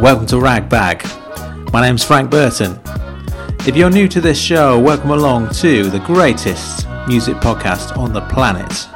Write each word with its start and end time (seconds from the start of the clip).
Welcome 0.00 0.26
to 0.28 0.40
Ragbag. 0.40 1.04
My 1.74 1.82
name's 1.82 2.02
Frank 2.02 2.30
Burton. 2.30 2.80
If 3.66 3.76
you're 3.76 3.90
new 3.90 4.08
to 4.08 4.20
this 4.20 4.40
show, 4.40 4.78
welcome 4.78 5.10
along 5.10 5.50
to 5.56 5.90
the 5.90 5.98
greatest 5.98 6.88
music 7.06 7.36
podcast 7.36 7.96
on 7.98 8.14
the 8.14 8.22
planet. 8.22 8.88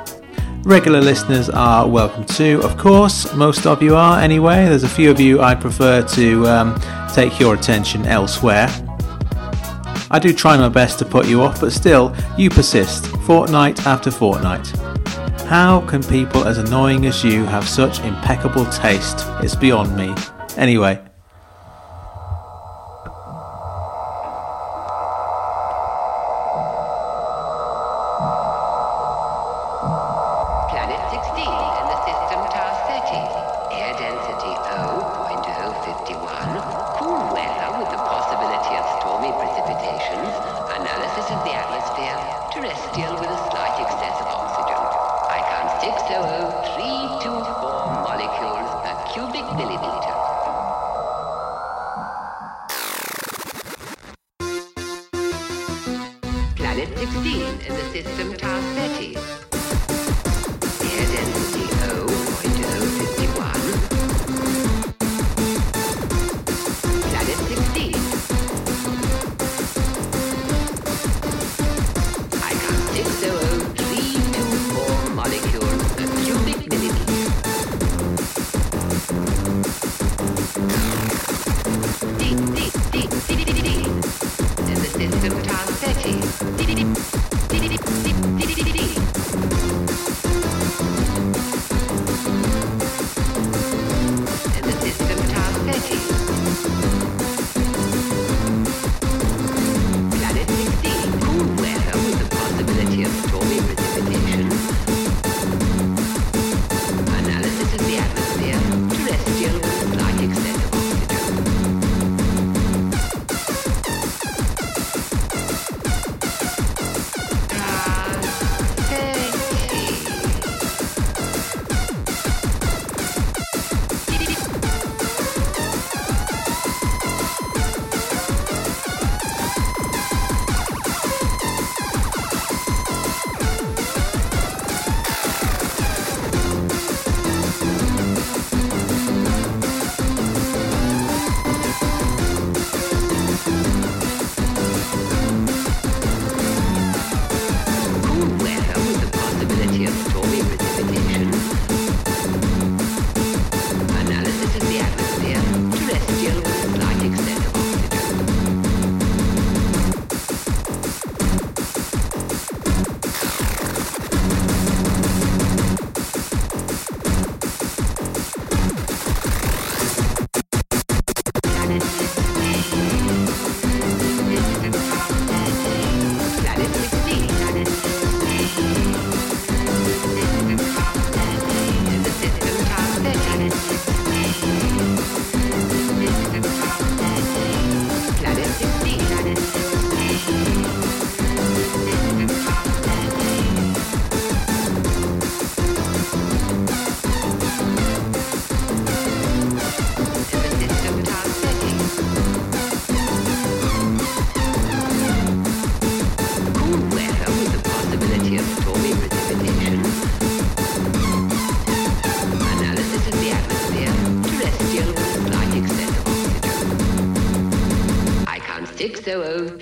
Regular 0.65 1.03
listeners 1.03 1.51
are 1.51 1.87
welcome 1.87 2.25
too, 2.25 2.63
of 2.65 2.79
course. 2.79 3.35
Most 3.35 3.67
of 3.67 3.83
you 3.83 3.95
are 3.95 4.19
anyway. 4.19 4.65
There's 4.65 4.85
a 4.85 4.89
few 4.89 5.11
of 5.11 5.21
you 5.21 5.43
I 5.43 5.55
prefer 5.55 6.01
to 6.01 6.47
um, 6.47 6.81
take 7.13 7.39
your 7.39 7.55
attention 7.55 8.07
elsewhere. 8.07 8.69
I 10.15 10.21
do 10.21 10.33
try 10.33 10.57
my 10.57 10.69
best 10.69 11.01
to 11.01 11.05
put 11.05 11.27
you 11.27 11.43
off, 11.43 11.61
but 11.61 11.73
still, 11.73 12.15
you 12.39 12.49
persist, 12.49 13.09
fortnight 13.27 13.85
after 13.85 14.13
fortnight. 14.13 14.65
How 15.49 15.81
can 15.89 16.05
people 16.05 16.47
as 16.47 16.59
annoying 16.59 17.05
as 17.07 17.25
you 17.25 17.43
have 17.47 17.69
such 17.69 17.99
impeccable 17.99 18.65
taste? 18.67 19.25
It's 19.43 19.57
beyond 19.57 19.97
me. 19.97 20.15
Anyway, 20.57 21.04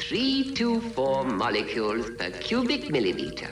Three 0.08 0.52
to 0.54 0.80
four 0.94 1.24
molecules 1.24 2.10
per 2.18 2.30
cubic 2.30 2.90
millimeter. 2.90 3.51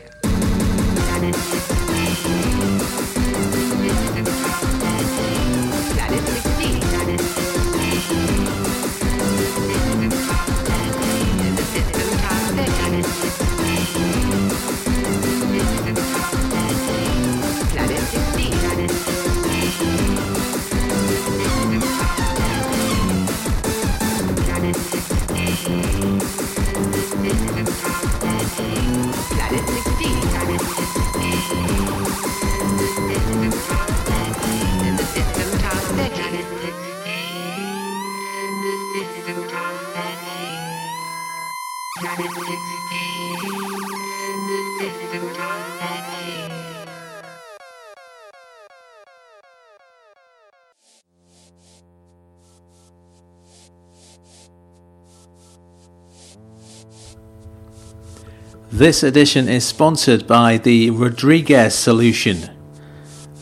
This 58.81 59.03
edition 59.03 59.47
is 59.47 59.67
sponsored 59.67 60.27
by 60.27 60.57
the 60.57 60.89
Rodriguez 60.89 61.75
Solution, 61.75 62.49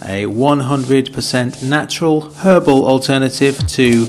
a 0.02 0.25
100% 0.25 1.62
natural 1.62 2.32
herbal 2.32 2.85
alternative 2.85 3.56
to 3.69 4.08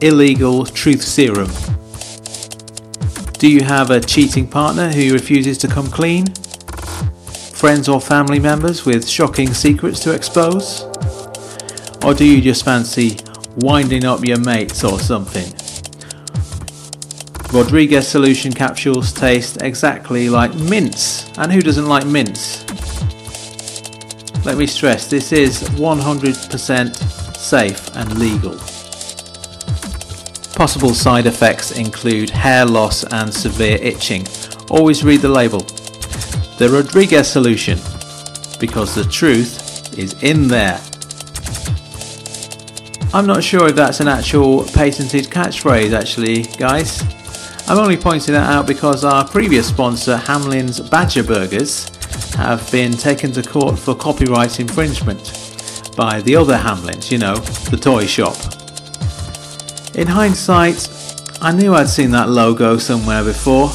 illegal 0.00 0.64
truth 0.64 1.02
serum. 1.02 1.50
Do 3.32 3.50
you 3.50 3.60
have 3.60 3.90
a 3.90 4.00
cheating 4.00 4.48
partner 4.48 4.88
who 4.88 5.12
refuses 5.12 5.58
to 5.58 5.68
come 5.68 5.88
clean? 5.88 6.24
Friends 7.52 7.86
or 7.86 8.00
family 8.00 8.38
members 8.38 8.86
with 8.86 9.06
shocking 9.06 9.52
secrets 9.52 10.00
to 10.00 10.14
expose? 10.14 10.84
Or 12.02 12.14
do 12.14 12.24
you 12.24 12.40
just 12.40 12.64
fancy 12.64 13.18
winding 13.56 14.06
up 14.06 14.24
your 14.24 14.40
mates 14.40 14.82
or 14.82 14.98
something? 14.98 15.59
Rodriguez 17.52 18.06
solution 18.06 18.52
capsules 18.52 19.12
taste 19.12 19.60
exactly 19.62 20.28
like 20.28 20.54
mints. 20.54 21.36
And 21.36 21.50
who 21.50 21.60
doesn't 21.60 21.86
like 21.86 22.06
mints? 22.06 22.64
Let 24.44 24.56
me 24.56 24.66
stress 24.66 25.10
this 25.10 25.32
is 25.32 25.62
100% 25.70 26.96
safe 27.36 27.96
and 27.96 28.18
legal. 28.18 28.52
Possible 30.54 30.94
side 30.94 31.26
effects 31.26 31.72
include 31.76 32.30
hair 32.30 32.64
loss 32.64 33.02
and 33.12 33.34
severe 33.34 33.78
itching. 33.82 34.26
Always 34.70 35.02
read 35.02 35.20
the 35.20 35.28
label. 35.28 35.60
The 36.58 36.68
Rodriguez 36.70 37.26
solution, 37.28 37.78
because 38.60 38.94
the 38.94 39.04
truth 39.10 39.98
is 39.98 40.14
in 40.22 40.46
there. 40.46 40.80
I'm 43.12 43.26
not 43.26 43.42
sure 43.42 43.68
if 43.68 43.74
that's 43.74 43.98
an 43.98 44.06
actual 44.06 44.62
patented 44.66 45.24
catchphrase, 45.24 45.92
actually, 45.92 46.42
guys. 46.56 47.02
I'm 47.70 47.78
only 47.78 47.96
pointing 47.96 48.34
that 48.34 48.50
out 48.50 48.66
because 48.66 49.04
our 49.04 49.24
previous 49.24 49.68
sponsor, 49.68 50.16
Hamlin's 50.16 50.80
Badger 50.80 51.22
Burgers, 51.22 51.88
have 52.34 52.68
been 52.72 52.90
taken 52.90 53.30
to 53.30 53.44
court 53.44 53.78
for 53.78 53.94
copyright 53.94 54.58
infringement 54.58 55.94
by 55.96 56.20
the 56.22 56.34
other 56.34 56.56
Hamlins, 56.56 57.12
you 57.12 57.18
know, 57.18 57.36
the 57.70 57.76
toy 57.76 58.06
shop. 58.06 58.34
In 59.94 60.08
hindsight, 60.08 60.88
I 61.40 61.52
knew 61.52 61.72
I'd 61.72 61.88
seen 61.88 62.10
that 62.10 62.28
logo 62.28 62.76
somewhere 62.76 63.22
before. 63.22 63.70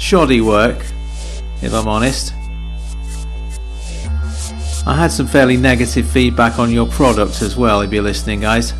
Shoddy 0.00 0.40
work, 0.40 0.84
if 1.62 1.72
I'm 1.72 1.86
honest. 1.86 2.32
I 4.84 4.96
had 4.96 5.12
some 5.12 5.28
fairly 5.28 5.56
negative 5.56 6.10
feedback 6.10 6.58
on 6.58 6.72
your 6.72 6.88
product 6.88 7.40
as 7.42 7.56
well, 7.56 7.82
if 7.82 7.92
you're 7.92 8.02
listening, 8.02 8.40
guys. 8.40 8.72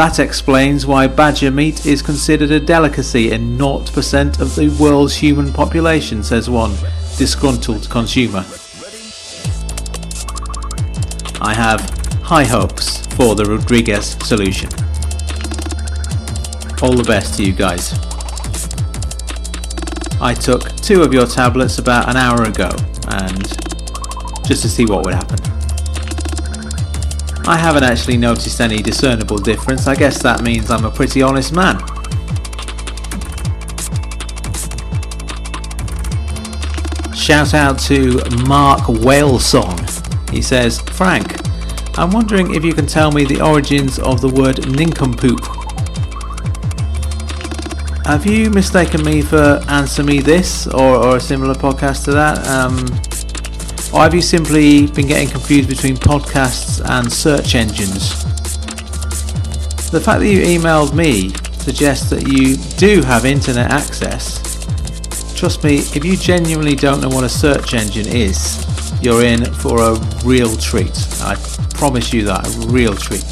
That 0.00 0.18
explains 0.18 0.86
why 0.86 1.08
badger 1.08 1.50
meat 1.50 1.84
is 1.84 2.00
considered 2.00 2.50
a 2.50 2.58
delicacy 2.58 3.32
in 3.32 3.58
0% 3.58 4.40
of 4.40 4.54
the 4.54 4.70
world's 4.82 5.14
human 5.14 5.52
population, 5.52 6.22
says 6.22 6.48
one 6.48 6.74
disgruntled 7.18 7.90
consumer. 7.90 8.42
I 11.42 11.52
have 11.52 11.80
high 12.22 12.44
hopes 12.44 13.06
for 13.14 13.34
the 13.34 13.44
Rodriguez 13.44 14.16
solution. 14.26 14.70
All 16.82 16.96
the 16.96 17.04
best 17.06 17.34
to 17.34 17.44
you 17.44 17.52
guys. 17.52 17.92
I 20.18 20.32
took 20.32 20.74
two 20.76 21.02
of 21.02 21.12
your 21.12 21.26
tablets 21.26 21.76
about 21.76 22.08
an 22.08 22.16
hour 22.16 22.44
ago 22.44 22.70
and 23.08 23.46
just 24.46 24.62
to 24.62 24.68
see 24.70 24.86
what 24.86 25.04
would 25.04 25.12
happen. 25.12 25.49
I 27.46 27.56
haven't 27.56 27.84
actually 27.84 28.16
noticed 28.16 28.60
any 28.60 28.82
discernible 28.82 29.38
difference. 29.38 29.86
I 29.86 29.94
guess 29.94 30.22
that 30.22 30.42
means 30.42 30.70
I'm 30.70 30.84
a 30.84 30.90
pretty 30.90 31.22
honest 31.22 31.52
man. 31.52 31.78
Shout 37.14 37.54
out 37.54 37.78
to 37.80 38.20
Mark 38.46 38.80
Whalesong. 38.82 40.30
He 40.30 40.42
says, 40.42 40.80
Frank, 40.80 41.36
I'm 41.98 42.10
wondering 42.10 42.54
if 42.54 42.64
you 42.64 42.72
can 42.72 42.86
tell 42.86 43.12
me 43.12 43.24
the 43.24 43.40
origins 43.40 43.98
of 43.98 44.20
the 44.20 44.28
word 44.28 44.68
nincompoop. 44.68 45.40
Have 48.06 48.26
you 48.26 48.50
mistaken 48.50 49.04
me 49.04 49.22
for 49.22 49.60
Answer 49.68 50.02
Me 50.02 50.20
This 50.20 50.66
or, 50.66 50.96
or 50.96 51.16
a 51.18 51.20
similar 51.20 51.54
podcast 51.54 52.04
to 52.06 52.12
that? 52.12 52.44
Um, 52.48 52.86
or 53.92 54.00
have 54.02 54.14
you 54.14 54.22
simply 54.22 54.86
been 54.86 55.06
getting 55.08 55.28
confused 55.28 55.68
between 55.68 55.96
podcasts 55.96 56.80
and 56.88 57.12
search 57.12 57.54
engines? 57.54 58.22
The 59.90 60.00
fact 60.00 60.20
that 60.20 60.28
you 60.28 60.40
emailed 60.40 60.94
me 60.94 61.30
suggests 61.58 62.08
that 62.10 62.28
you 62.28 62.56
do 62.78 63.02
have 63.02 63.24
internet 63.24 63.70
access. 63.72 64.38
Trust 65.34 65.64
me, 65.64 65.78
if 65.78 66.04
you 66.04 66.16
genuinely 66.16 66.76
don't 66.76 67.00
know 67.00 67.08
what 67.08 67.24
a 67.24 67.28
search 67.28 67.74
engine 67.74 68.06
is, 68.06 68.64
you're 69.02 69.24
in 69.24 69.44
for 69.54 69.80
a 69.80 69.94
real 70.24 70.56
treat. 70.56 70.96
I 71.22 71.34
promise 71.74 72.12
you 72.12 72.24
that, 72.26 72.46
a 72.46 72.50
real 72.68 72.94
treat. 72.94 73.24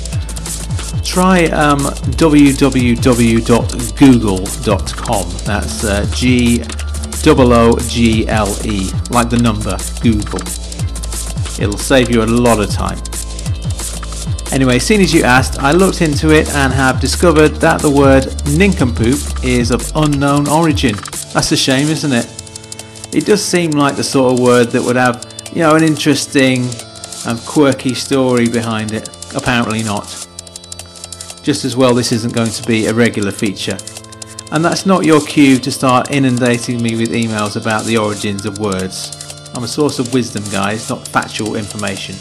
Try 1.05 1.45
um, 1.47 1.79
www.google.com. 1.79 2.97
That's 5.45 5.85
uh, 5.85 6.07
G 6.15 6.65
double 7.29 7.53
O 7.53 7.77
G 7.81 8.27
L 8.27 8.49
E, 8.65 8.91
like 9.11 9.29
the 9.29 9.37
number 9.37 9.77
googol. 10.01 10.41
It'll 11.61 11.77
save 11.77 12.11
you 12.11 12.23
a 12.23 12.25
lot 12.25 12.59
of 12.59 12.71
time. 12.71 12.99
Anyway, 14.51 14.79
seeing 14.79 15.03
as 15.03 15.13
you 15.13 15.25
asked, 15.25 15.59
I 15.59 15.73
looked 15.73 16.01
into 16.01 16.31
it 16.31 16.49
and 16.55 16.73
have 16.73 17.03
discovered 17.03 17.57
that 17.57 17.83
the 17.83 17.91
word 17.91 18.35
nincompoop 18.57 19.45
is 19.45 19.71
of 19.71 19.93
unknown 19.95 20.49
origin. 20.49 20.95
That's 21.35 21.53
a 21.53 21.57
shame, 21.59 21.89
isn't 21.89 22.15
it? 22.15 22.27
It 23.15 23.27
does 23.27 23.45
seem 23.45 23.73
like 23.73 23.97
the 23.97 24.05
sort 24.05 24.33
of 24.33 24.41
word 24.41 24.69
that 24.69 24.83
would 24.83 24.97
have, 24.97 25.31
you 25.53 25.61
know, 25.61 25.75
an 25.75 25.85
interesting 25.85 26.67
and 27.27 27.39
quirky 27.41 27.93
story 27.93 28.49
behind 28.49 28.93
it. 28.93 29.07
Apparently 29.37 29.83
not. 29.83 30.07
Just 31.43 31.67
as 31.67 31.77
well, 31.77 31.93
this 31.93 32.11
isn't 32.11 32.33
going 32.33 32.53
to 32.53 32.63
be 32.67 32.87
a 32.87 32.95
regular 32.95 33.33
feature. 33.33 33.77
And 34.51 34.65
that's 34.65 34.87
not 34.87 35.05
your 35.05 35.21
cue 35.21 35.59
to 35.59 35.71
start 35.71 36.11
inundating 36.11 36.83
me 36.83 36.97
with 36.97 37.11
emails 37.11 37.61
about 37.61 37.85
the 37.85 37.99
origins 37.99 38.47
of 38.47 38.59
words. 38.59 39.13
I'm 39.55 39.65
a 39.65 39.69
source 39.69 39.99
of 39.99 40.15
wisdom, 40.15 40.43
guys, 40.51 40.89
not 40.89 41.07
factual 41.07 41.55
information. 41.55 42.15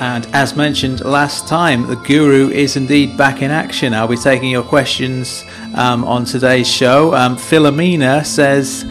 And 0.00 0.26
as 0.34 0.56
mentioned 0.56 1.04
last 1.04 1.48
time, 1.48 1.86
the 1.86 1.96
Guru 1.96 2.50
is 2.50 2.76
indeed 2.76 3.16
back 3.16 3.40
in 3.40 3.50
action. 3.50 3.94
I'll 3.94 4.08
be 4.08 4.16
taking 4.16 4.50
your 4.50 4.62
questions 4.62 5.44
um, 5.74 6.04
on 6.04 6.24
today's 6.24 6.68
show. 6.68 7.14
Um, 7.14 7.36
Philomena 7.36 8.26
says, 8.26 8.84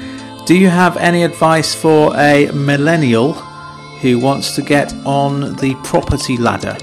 Do 0.45 0.57
you 0.57 0.69
have 0.69 0.97
any 0.97 1.24
advice 1.24 1.75
for 1.75 2.15
a 2.15 2.50
millennial 2.53 3.33
who 4.01 4.17
wants 4.17 4.55
to 4.55 4.62
get 4.62 4.93
on 5.05 5.55
the 5.57 5.75
property 5.83 6.38
ladder? 6.38 6.77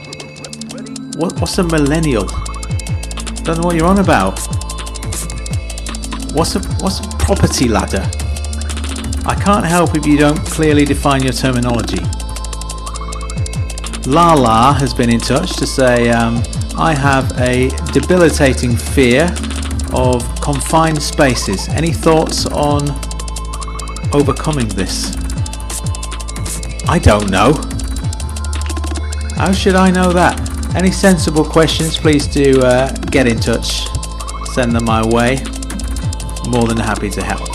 What, 1.16 1.38
what's 1.40 1.58
a 1.58 1.62
millennial? 1.62 2.24
Don't 3.44 3.58
know 3.60 3.66
what 3.66 3.76
you're 3.76 3.86
on 3.86 3.98
about. 3.98 4.38
What's 6.32 6.54
a 6.54 6.60
what's 6.80 7.00
a 7.00 7.08
property 7.18 7.68
ladder? 7.68 8.02
I 9.26 9.34
can't 9.34 9.66
help 9.66 9.94
if 9.94 10.06
you 10.06 10.16
don't 10.16 10.38
clearly 10.46 10.86
define 10.86 11.22
your 11.22 11.34
terminology. 11.34 12.02
Lala 14.06 14.72
has 14.72 14.94
been 14.94 15.10
in 15.10 15.20
touch 15.20 15.54
to 15.56 15.66
say 15.66 16.10
um, 16.10 16.42
I 16.78 16.94
have 16.94 17.30
a 17.38 17.68
debilitating 17.92 18.74
fear 18.74 19.24
of 19.92 20.24
confined 20.40 21.02
spaces. 21.02 21.68
Any 21.68 21.92
thoughts 21.92 22.46
on 22.46 22.88
overcoming 24.14 24.68
this? 24.68 25.14
I 26.88 26.98
don't 26.98 27.30
know. 27.30 27.52
How 29.36 29.52
should 29.52 29.74
I 29.74 29.90
know 29.90 30.12
that? 30.12 30.41
Any 30.74 30.90
sensible 30.90 31.44
questions, 31.44 31.98
please 31.98 32.26
do 32.26 32.60
uh, 32.62 32.90
get 33.10 33.26
in 33.26 33.38
touch. 33.38 33.86
Send 34.54 34.72
them 34.72 34.84
my 34.84 35.04
way. 35.06 35.36
More 36.48 36.66
than 36.66 36.78
happy 36.78 37.10
to 37.10 37.22
help. 37.22 37.51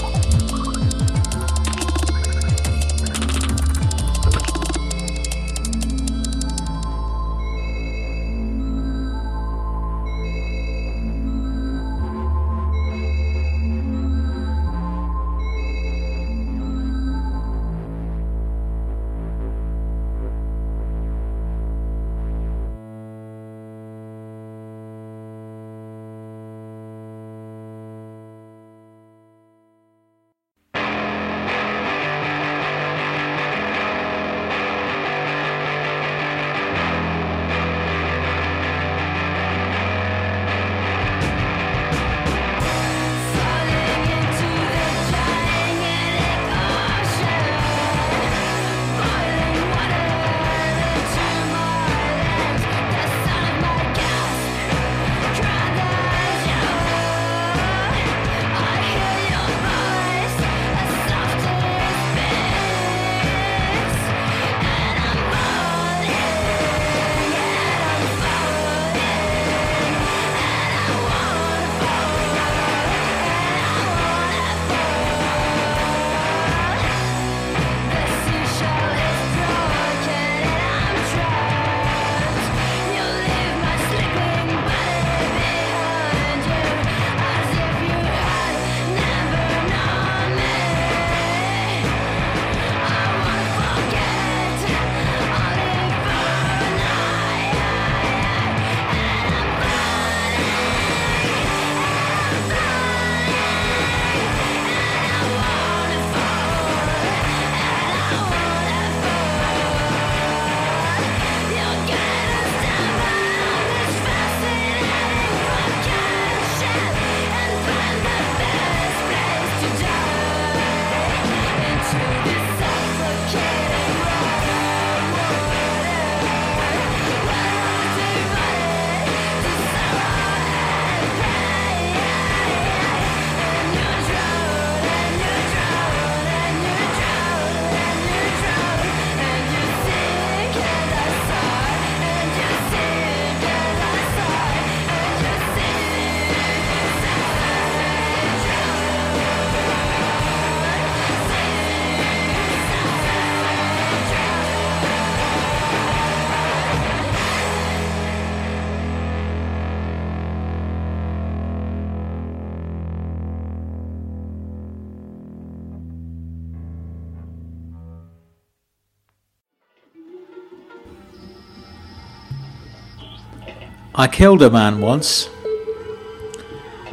I 174.00 174.08
killed 174.08 174.44
a 174.44 174.51
man 174.51 174.80
once. 174.80 175.27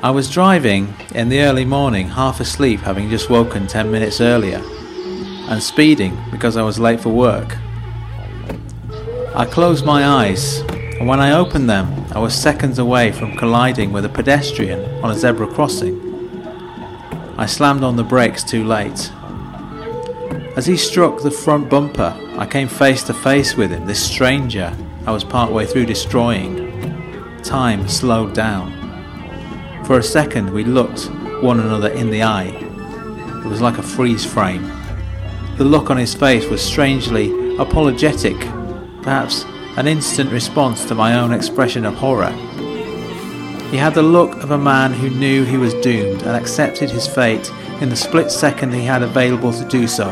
I 0.02 0.10
was 0.10 0.30
driving 0.30 0.94
in 1.14 1.28
the 1.28 1.42
early 1.42 1.66
morning, 1.66 2.08
half 2.08 2.40
asleep, 2.40 2.80
having 2.80 3.10
just 3.10 3.28
woken 3.28 3.66
10 3.66 3.90
minutes 3.90 4.22
earlier, 4.22 4.62
and 5.50 5.62
speeding 5.62 6.16
because 6.30 6.56
I 6.56 6.62
was 6.62 6.78
late 6.78 6.98
for 6.98 7.10
work. 7.10 7.58
I 9.34 9.44
closed 9.44 9.84
my 9.84 10.06
eyes, 10.06 10.60
and 10.98 11.06
when 11.06 11.20
I 11.20 11.32
opened 11.32 11.68
them, 11.68 12.06
I 12.12 12.20
was 12.20 12.34
seconds 12.34 12.78
away 12.78 13.12
from 13.12 13.36
colliding 13.36 13.92
with 13.92 14.06
a 14.06 14.08
pedestrian 14.08 14.80
on 15.04 15.10
a 15.10 15.14
zebra 15.14 15.48
crossing. 15.48 16.00
I 17.36 17.44
slammed 17.44 17.84
on 17.84 17.96
the 17.96 18.02
brakes 18.02 18.42
too 18.42 18.64
late. 18.64 19.12
As 20.56 20.64
he 20.64 20.78
struck 20.78 21.20
the 21.20 21.30
front 21.30 21.68
bumper, 21.68 22.18
I 22.38 22.46
came 22.46 22.66
face 22.66 23.02
to 23.02 23.12
face 23.12 23.58
with 23.58 23.72
him, 23.72 23.84
this 23.84 24.02
stranger 24.02 24.74
I 25.06 25.10
was 25.10 25.22
partway 25.22 25.66
through 25.66 25.84
destroying. 25.84 26.63
Time 27.44 27.86
slowed 27.88 28.32
down. 28.34 28.72
For 29.84 29.98
a 29.98 30.02
second, 30.02 30.50
we 30.50 30.64
looked 30.64 31.10
one 31.42 31.60
another 31.60 31.90
in 31.90 32.08
the 32.08 32.22
eye. 32.22 32.46
It 33.44 33.46
was 33.46 33.60
like 33.60 33.76
a 33.76 33.82
freeze 33.82 34.24
frame. 34.24 34.66
The 35.58 35.64
look 35.64 35.90
on 35.90 35.98
his 35.98 36.14
face 36.14 36.46
was 36.46 36.62
strangely 36.62 37.56
apologetic, 37.58 38.38
perhaps 39.02 39.44
an 39.76 39.86
instant 39.86 40.32
response 40.32 40.86
to 40.86 40.94
my 40.94 41.18
own 41.18 41.32
expression 41.32 41.84
of 41.84 41.94
horror. 41.94 42.32
He 43.70 43.76
had 43.76 43.94
the 43.94 44.02
look 44.02 44.42
of 44.42 44.50
a 44.50 44.58
man 44.58 44.94
who 44.94 45.10
knew 45.10 45.44
he 45.44 45.58
was 45.58 45.74
doomed 45.74 46.22
and 46.22 46.36
accepted 46.36 46.90
his 46.90 47.06
fate 47.06 47.52
in 47.82 47.90
the 47.90 47.96
split 47.96 48.30
second 48.30 48.72
he 48.72 48.84
had 48.84 49.02
available 49.02 49.52
to 49.52 49.68
do 49.68 49.86
so. 49.86 50.08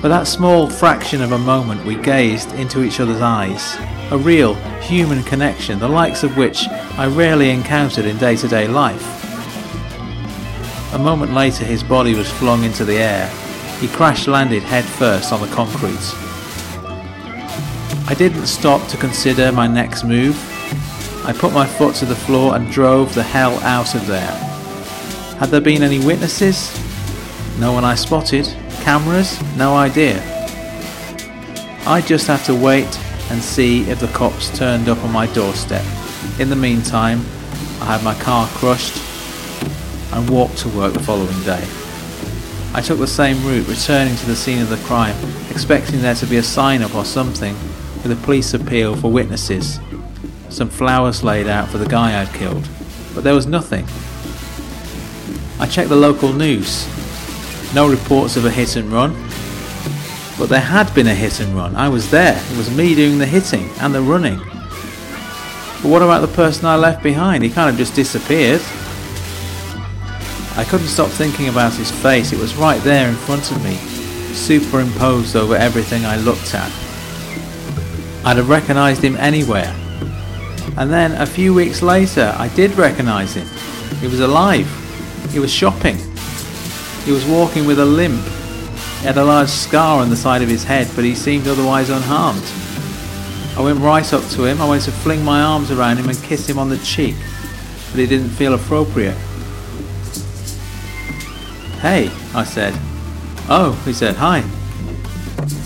For 0.00 0.08
that 0.08 0.28
small 0.28 0.70
fraction 0.70 1.20
of 1.20 1.32
a 1.32 1.38
moment, 1.38 1.84
we 1.84 1.96
gazed 1.96 2.52
into 2.52 2.84
each 2.84 3.00
other's 3.00 3.20
eyes, 3.20 3.76
a 4.10 4.18
real 4.18 4.54
human 4.80 5.22
connection, 5.22 5.78
the 5.78 5.88
likes 5.88 6.22
of 6.22 6.36
which 6.36 6.66
I 6.96 7.06
rarely 7.06 7.50
encountered 7.50 8.06
in 8.06 8.16
day 8.16 8.36
to 8.36 8.48
day 8.48 8.66
life. 8.66 9.04
A 10.94 10.98
moment 10.98 11.34
later, 11.34 11.64
his 11.64 11.82
body 11.82 12.14
was 12.14 12.30
flung 12.30 12.64
into 12.64 12.84
the 12.84 12.96
air. 12.96 13.28
He 13.80 13.88
crash 13.88 14.26
landed 14.26 14.62
head 14.62 14.84
first 14.84 15.32
on 15.32 15.40
the 15.40 15.54
concrete. 15.54 16.00
I 18.08 18.14
didn't 18.14 18.46
stop 18.46 18.88
to 18.88 18.96
consider 18.96 19.52
my 19.52 19.66
next 19.66 20.04
move. 20.04 20.36
I 21.26 21.34
put 21.34 21.52
my 21.52 21.66
foot 21.66 21.94
to 21.96 22.06
the 22.06 22.16
floor 22.16 22.56
and 22.56 22.72
drove 22.72 23.14
the 23.14 23.22
hell 23.22 23.58
out 23.58 23.94
of 23.94 24.06
there. 24.06 24.32
Had 25.38 25.50
there 25.50 25.60
been 25.60 25.82
any 25.82 25.98
witnesses? 25.98 26.72
No 27.58 27.72
one 27.72 27.84
I 27.84 27.94
spotted. 27.94 28.46
Cameras? 28.80 29.38
No 29.56 29.76
idea. 29.76 30.22
I 31.86 32.00
just 32.00 32.26
have 32.26 32.44
to 32.46 32.54
wait 32.54 32.98
and 33.30 33.42
see 33.42 33.88
if 33.90 34.00
the 34.00 34.08
cops 34.08 34.56
turned 34.56 34.88
up 34.88 34.98
on 35.04 35.12
my 35.12 35.26
doorstep. 35.32 35.84
In 36.38 36.50
the 36.50 36.56
meantime, 36.56 37.20
I 37.80 37.86
had 37.86 38.02
my 38.02 38.14
car 38.14 38.46
crushed 38.48 39.02
and 40.12 40.28
walked 40.28 40.58
to 40.58 40.68
work 40.70 40.92
the 40.92 41.00
following 41.00 41.40
day. 41.44 41.66
I 42.74 42.80
took 42.80 42.98
the 42.98 43.06
same 43.06 43.44
route, 43.44 43.68
returning 43.68 44.16
to 44.16 44.26
the 44.26 44.36
scene 44.36 44.60
of 44.60 44.68
the 44.68 44.76
crime, 44.86 45.16
expecting 45.50 46.00
there 46.00 46.14
to 46.14 46.26
be 46.26 46.36
a 46.36 46.42
sign 46.42 46.82
up 46.82 46.94
or 46.94 47.04
something 47.04 47.54
with 48.02 48.12
a 48.12 48.24
police 48.24 48.54
appeal 48.54 48.94
for 48.96 49.10
witnesses, 49.10 49.80
some 50.50 50.70
flowers 50.70 51.22
laid 51.22 51.46
out 51.46 51.68
for 51.68 51.78
the 51.78 51.86
guy 51.86 52.20
I'd 52.20 52.32
killed, 52.32 52.66
but 53.14 53.22
there 53.22 53.34
was 53.34 53.46
nothing. 53.46 53.86
I 55.60 55.66
checked 55.66 55.90
the 55.90 55.96
local 55.96 56.32
news. 56.32 56.86
No 57.74 57.88
reports 57.88 58.36
of 58.36 58.44
a 58.46 58.50
hit 58.50 58.76
and 58.76 58.90
run. 58.90 59.14
But 60.38 60.48
there 60.48 60.60
had 60.60 60.94
been 60.94 61.08
a 61.08 61.14
hit 61.14 61.40
and 61.40 61.54
run. 61.54 61.74
I 61.74 61.88
was 61.88 62.10
there. 62.10 62.40
It 62.50 62.56
was 62.56 62.70
me 62.74 62.94
doing 62.94 63.18
the 63.18 63.26
hitting 63.26 63.68
and 63.80 63.92
the 63.92 64.00
running. 64.00 64.38
But 64.38 65.90
what 65.90 66.02
about 66.02 66.20
the 66.20 66.32
person 66.34 66.66
I 66.66 66.76
left 66.76 67.02
behind? 67.02 67.42
He 67.42 67.50
kind 67.50 67.68
of 67.68 67.76
just 67.76 67.94
disappeared. 67.94 68.60
I 70.56 70.64
couldn't 70.64 70.86
stop 70.86 71.08
thinking 71.08 71.48
about 71.48 71.74
his 71.74 71.90
face. 71.90 72.32
It 72.32 72.38
was 72.38 72.56
right 72.56 72.80
there 72.82 73.08
in 73.08 73.14
front 73.14 73.50
of 73.50 73.62
me, 73.62 73.74
superimposed 74.34 75.36
over 75.36 75.56
everything 75.56 76.04
I 76.04 76.16
looked 76.18 76.54
at. 76.54 76.70
I'd 78.24 78.36
have 78.36 78.48
recognised 78.48 79.02
him 79.02 79.16
anywhere. 79.16 79.74
And 80.76 80.90
then 80.90 81.20
a 81.20 81.26
few 81.26 81.52
weeks 81.54 81.82
later, 81.82 82.32
I 82.36 82.48
did 82.54 82.76
recognise 82.76 83.34
him. 83.34 83.46
He 84.00 84.06
was 84.06 84.20
alive. 84.20 84.68
He 85.32 85.40
was 85.40 85.52
shopping. 85.52 85.96
He 87.04 87.10
was 87.10 87.24
walking 87.24 87.66
with 87.66 87.80
a 87.80 87.84
limp. 87.84 88.24
He 89.00 89.06
had 89.06 89.16
a 89.16 89.24
large 89.24 89.48
scar 89.48 90.00
on 90.00 90.10
the 90.10 90.16
side 90.16 90.42
of 90.42 90.48
his 90.48 90.64
head, 90.64 90.88
but 90.96 91.04
he 91.04 91.14
seemed 91.14 91.46
otherwise 91.46 91.88
unharmed. 91.88 92.42
I 93.56 93.62
went 93.62 93.78
right 93.80 94.12
up 94.12 94.24
to 94.30 94.44
him. 94.44 94.60
I 94.60 94.68
went 94.68 94.82
to 94.84 94.90
fling 94.90 95.24
my 95.24 95.40
arms 95.40 95.70
around 95.70 95.98
him 95.98 96.08
and 96.08 96.22
kiss 96.22 96.48
him 96.48 96.58
on 96.58 96.68
the 96.68 96.78
cheek, 96.78 97.14
but 97.90 98.00
it 98.00 98.08
didn't 98.08 98.30
feel 98.30 98.54
appropriate. 98.54 99.16
Hey, 101.80 102.10
I 102.34 102.44
said. 102.44 102.74
Oh, 103.48 103.80
he 103.84 103.92
said, 103.92 104.16
hi. 104.16 104.42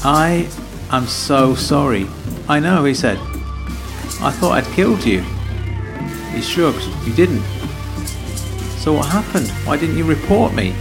I 0.05 0.49
am 0.91 1.07
so 1.07 1.55
sorry. 1.55 2.07
I 2.49 2.61
know, 2.61 2.85
he 2.85 2.95
said. 2.95 3.17
I 4.21 4.31
thought 4.31 4.53
I'd 4.53 4.73
killed 4.75 5.05
you. 5.05 5.23
He 6.33 6.43
shrugged. 6.43 6.85
You 7.07 7.15
didn't. 7.15 7.43
So 8.79 8.93
what 8.93 9.07
happened? 9.07 9.49
Why 9.67 9.77
didn't 9.79 9.97
you 9.97 10.05
report 10.05 10.55
me? 10.55 10.75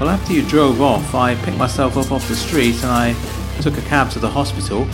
Well, 0.00 0.08
after 0.08 0.32
you 0.32 0.40
drove 0.40 0.80
off, 0.80 1.14
I 1.14 1.34
picked 1.34 1.58
myself 1.58 1.98
up 1.98 2.10
off 2.10 2.26
the 2.26 2.34
street 2.34 2.82
and 2.82 2.86
I 2.86 3.12
took 3.60 3.76
a 3.76 3.82
cab 3.82 4.10
to 4.12 4.18
the 4.18 4.30
hospital. 4.30 4.88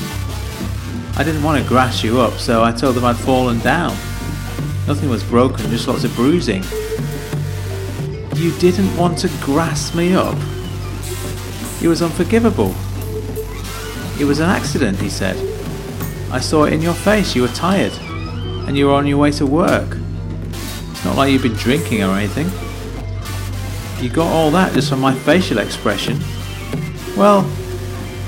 I 1.16 1.22
didn't 1.22 1.44
want 1.44 1.62
to 1.62 1.68
grass 1.68 2.02
you 2.02 2.20
up, 2.20 2.32
so 2.40 2.64
I 2.64 2.72
told 2.72 2.96
them 2.96 3.04
I'd 3.04 3.16
fallen 3.16 3.60
down. 3.60 3.92
Nothing 4.88 5.08
was 5.08 5.22
broken, 5.22 5.70
just 5.70 5.86
lots 5.86 6.02
of 6.02 6.12
bruising. 6.16 6.64
You 8.34 8.50
didn't 8.58 8.96
want 8.96 9.18
to 9.18 9.28
grass 9.42 9.94
me 9.94 10.12
up? 10.12 10.36
It 11.80 11.86
was 11.86 12.02
unforgivable. 12.02 12.74
It 14.18 14.24
was 14.24 14.40
an 14.40 14.50
accident, 14.50 14.98
he 14.98 15.08
said. 15.08 15.36
I 16.32 16.40
saw 16.40 16.64
it 16.64 16.72
in 16.72 16.82
your 16.82 16.94
face. 16.94 17.36
You 17.36 17.42
were 17.42 17.48
tired. 17.48 17.92
And 18.66 18.76
you 18.76 18.88
were 18.88 18.94
on 18.94 19.06
your 19.06 19.18
way 19.18 19.30
to 19.30 19.46
work. 19.46 19.98
It's 20.90 21.04
not 21.04 21.14
like 21.16 21.30
you've 21.30 21.42
been 21.42 21.52
drinking 21.52 22.02
or 22.02 22.16
anything. 22.16 22.50
You 24.00 24.10
got 24.10 24.30
all 24.30 24.50
that 24.50 24.74
just 24.74 24.90
from 24.90 25.00
my 25.00 25.14
facial 25.14 25.58
expression. 25.58 26.18
Well, 27.16 27.50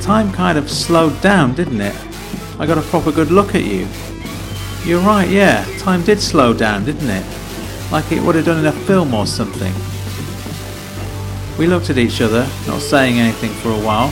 time 0.00 0.32
kind 0.32 0.56
of 0.56 0.70
slowed 0.70 1.20
down, 1.20 1.54
didn't 1.54 1.80
it? 1.80 1.94
I 2.58 2.66
got 2.66 2.78
a 2.78 2.82
proper 2.82 3.12
good 3.12 3.30
look 3.30 3.54
at 3.54 3.64
you. 3.64 3.86
You're 4.84 5.00
right, 5.00 5.28
yeah, 5.28 5.66
time 5.78 6.02
did 6.02 6.20
slow 6.20 6.54
down, 6.54 6.84
didn't 6.84 7.10
it? 7.10 7.24
Like 7.92 8.10
it 8.12 8.22
would 8.22 8.34
have 8.34 8.46
done 8.46 8.58
in 8.58 8.66
a 8.66 8.72
film 8.72 9.12
or 9.12 9.26
something. 9.26 9.72
We 11.58 11.66
looked 11.66 11.90
at 11.90 11.98
each 11.98 12.20
other, 12.20 12.48
not 12.66 12.80
saying 12.80 13.18
anything 13.18 13.50
for 13.50 13.70
a 13.70 13.78
while. 13.78 14.08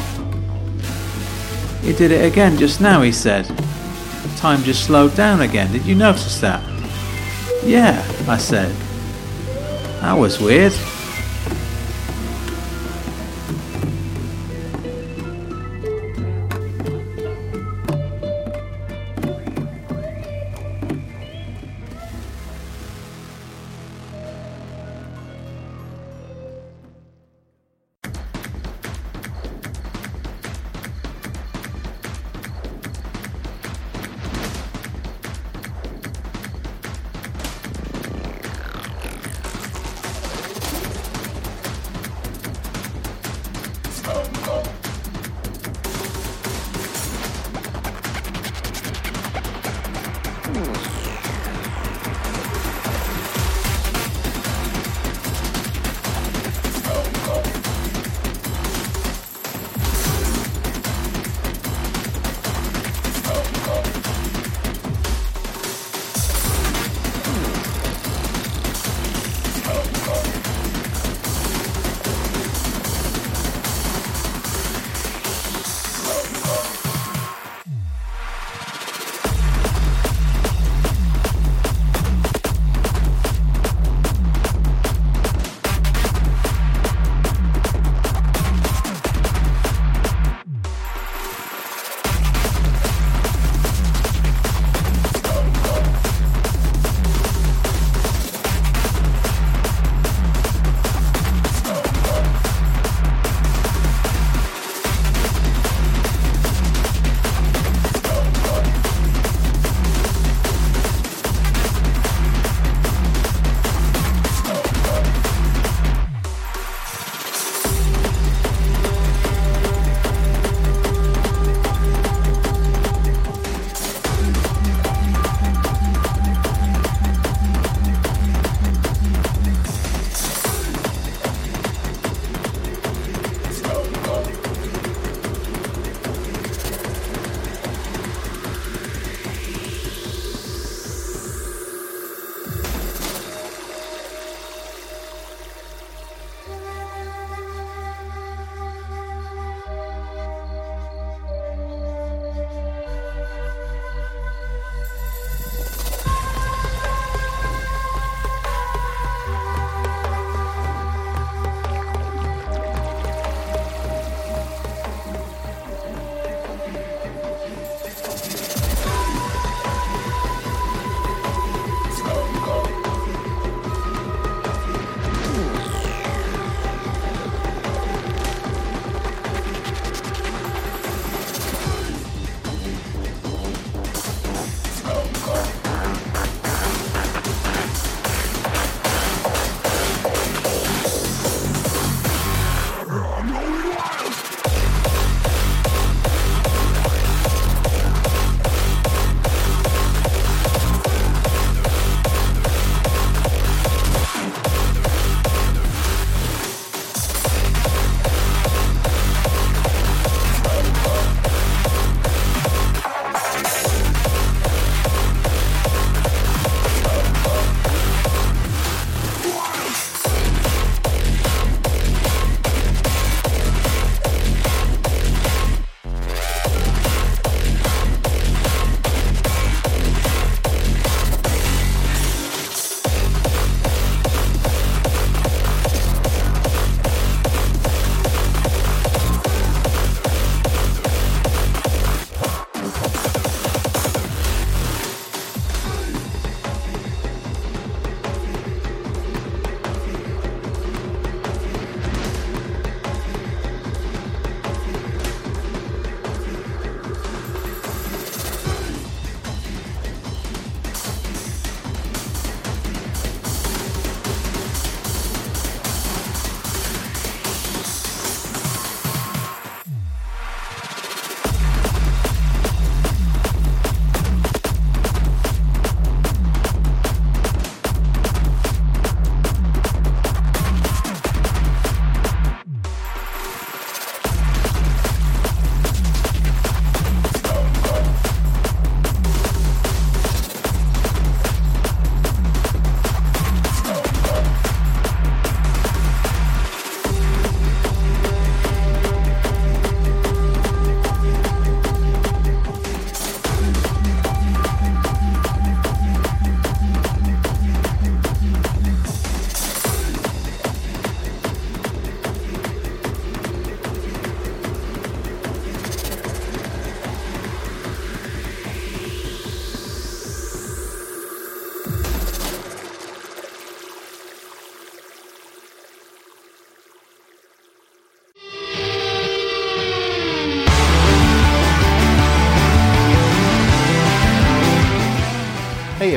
He 1.81 1.93
did 1.93 2.11
it 2.11 2.25
again 2.31 2.59
just 2.59 2.81
now, 2.81 3.01
he 3.01 3.13
said. 3.13 3.47
Time 4.37 4.63
just 4.63 4.85
slowed 4.85 5.15
down 5.15 5.41
again. 5.41 5.73
Did 5.73 5.87
you 5.87 5.95
notice 5.95 6.41
that? 6.41 6.63
Yeah, 7.65 8.05
I 8.29 8.37
said. 8.37 8.75
That 10.01 10.15
was 10.19 10.41
weird. 10.41 10.73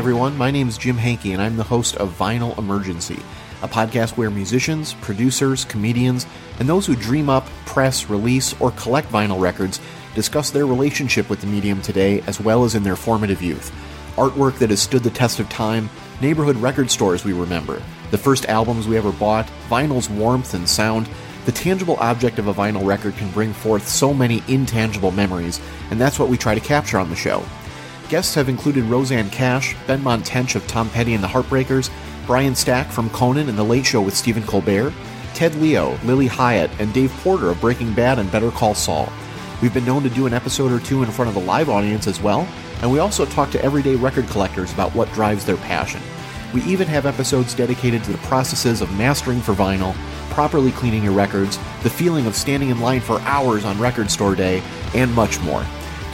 Everyone. 0.09 0.35
My 0.39 0.49
name 0.49 0.67
is 0.67 0.79
Jim 0.79 0.97
Hankey, 0.97 1.33
and 1.33 1.41
I'm 1.41 1.55
the 1.55 1.63
host 1.63 1.95
of 1.97 2.17
Vinyl 2.17 2.57
Emergency, 2.57 3.19
a 3.61 3.67
podcast 3.67 4.17
where 4.17 4.31
musicians, 4.31 4.95
producers, 5.01 5.65
comedians, 5.65 6.25
and 6.59 6.67
those 6.67 6.87
who 6.87 6.95
dream 6.95 7.29
up, 7.29 7.45
press, 7.67 8.09
release, 8.09 8.59
or 8.59 8.71
collect 8.71 9.11
vinyl 9.11 9.39
records 9.39 9.79
discuss 10.15 10.49
their 10.49 10.65
relationship 10.65 11.29
with 11.29 11.41
the 11.41 11.45
medium 11.45 11.79
today 11.83 12.21
as 12.21 12.39
well 12.39 12.63
as 12.63 12.73
in 12.73 12.81
their 12.81 12.95
formative 12.95 13.39
youth. 13.43 13.71
Artwork 14.15 14.57
that 14.57 14.71
has 14.71 14.81
stood 14.81 15.03
the 15.03 15.11
test 15.11 15.39
of 15.39 15.47
time, 15.47 15.91
neighborhood 16.21 16.57
record 16.57 16.89
stores 16.89 17.23
we 17.23 17.33
remember, 17.33 17.79
the 18.09 18.17
first 18.17 18.47
albums 18.47 18.87
we 18.87 18.97
ever 18.97 19.11
bought, 19.11 19.47
vinyl's 19.69 20.09
warmth 20.09 20.55
and 20.55 20.67
sound. 20.67 21.07
The 21.45 21.51
tangible 21.51 21.97
object 21.97 22.39
of 22.39 22.47
a 22.47 22.53
vinyl 22.55 22.83
record 22.83 23.15
can 23.15 23.29
bring 23.29 23.53
forth 23.53 23.87
so 23.87 24.11
many 24.11 24.41
intangible 24.47 25.11
memories, 25.11 25.61
and 25.91 26.01
that's 26.01 26.17
what 26.17 26.29
we 26.29 26.37
try 26.37 26.55
to 26.55 26.61
capture 26.61 26.97
on 26.97 27.11
the 27.11 27.15
show. 27.15 27.43
Guests 28.09 28.33
have 28.33 28.49
included 28.49 28.85
Rosanne 28.85 29.29
Cash, 29.29 29.75
Benmont 29.85 30.23
Tench 30.25 30.55
of 30.55 30.65
Tom 30.65 30.89
Petty 30.89 31.13
and 31.13 31.23
the 31.23 31.27
Heartbreakers, 31.27 31.91
Brian 32.25 32.55
Stack 32.55 32.87
from 32.87 33.07
Conan 33.11 33.49
and 33.49 33.57
The 33.57 33.63
Late 33.63 33.85
Show 33.85 34.01
with 34.01 34.17
Stephen 34.17 34.41
Colbert, 34.41 34.91
Ted 35.35 35.53
Leo, 35.55 35.95
Lilly 36.03 36.27
Hiatt, 36.27 36.71
and 36.79 36.91
Dave 36.91 37.11
Porter 37.21 37.49
of 37.49 37.61
Breaking 37.61 37.93
Bad 37.93 38.17
and 38.17 38.31
Better 38.31 38.49
Call 38.49 38.73
Saul. 38.73 39.13
We've 39.61 39.75
been 39.75 39.85
known 39.85 40.01
to 40.01 40.09
do 40.09 40.25
an 40.25 40.33
episode 40.33 40.71
or 40.71 40.79
two 40.79 41.03
in 41.03 41.11
front 41.11 41.29
of 41.29 41.35
a 41.35 41.45
live 41.45 41.69
audience 41.69 42.07
as 42.07 42.19
well, 42.19 42.47
and 42.81 42.91
we 42.91 42.97
also 42.97 43.27
talk 43.27 43.51
to 43.51 43.63
everyday 43.63 43.95
record 43.95 44.27
collectors 44.29 44.73
about 44.73 44.95
what 44.95 45.13
drives 45.13 45.45
their 45.45 45.57
passion. 45.57 46.01
We 46.51 46.63
even 46.63 46.87
have 46.87 47.05
episodes 47.05 47.53
dedicated 47.53 48.03
to 48.05 48.11
the 48.11 48.17
processes 48.19 48.81
of 48.81 48.91
mastering 48.97 49.39
for 49.39 49.53
vinyl, 49.53 49.93
properly 50.31 50.71
cleaning 50.71 51.03
your 51.03 51.13
records, 51.13 51.59
the 51.83 51.91
feeling 51.91 52.25
of 52.25 52.35
standing 52.35 52.69
in 52.69 52.79
line 52.79 53.01
for 53.01 53.19
hours 53.21 53.65
on 53.65 53.79
record 53.79 54.09
store 54.09 54.33
day, 54.33 54.63
and 54.95 55.13
much 55.13 55.39
more. 55.41 55.63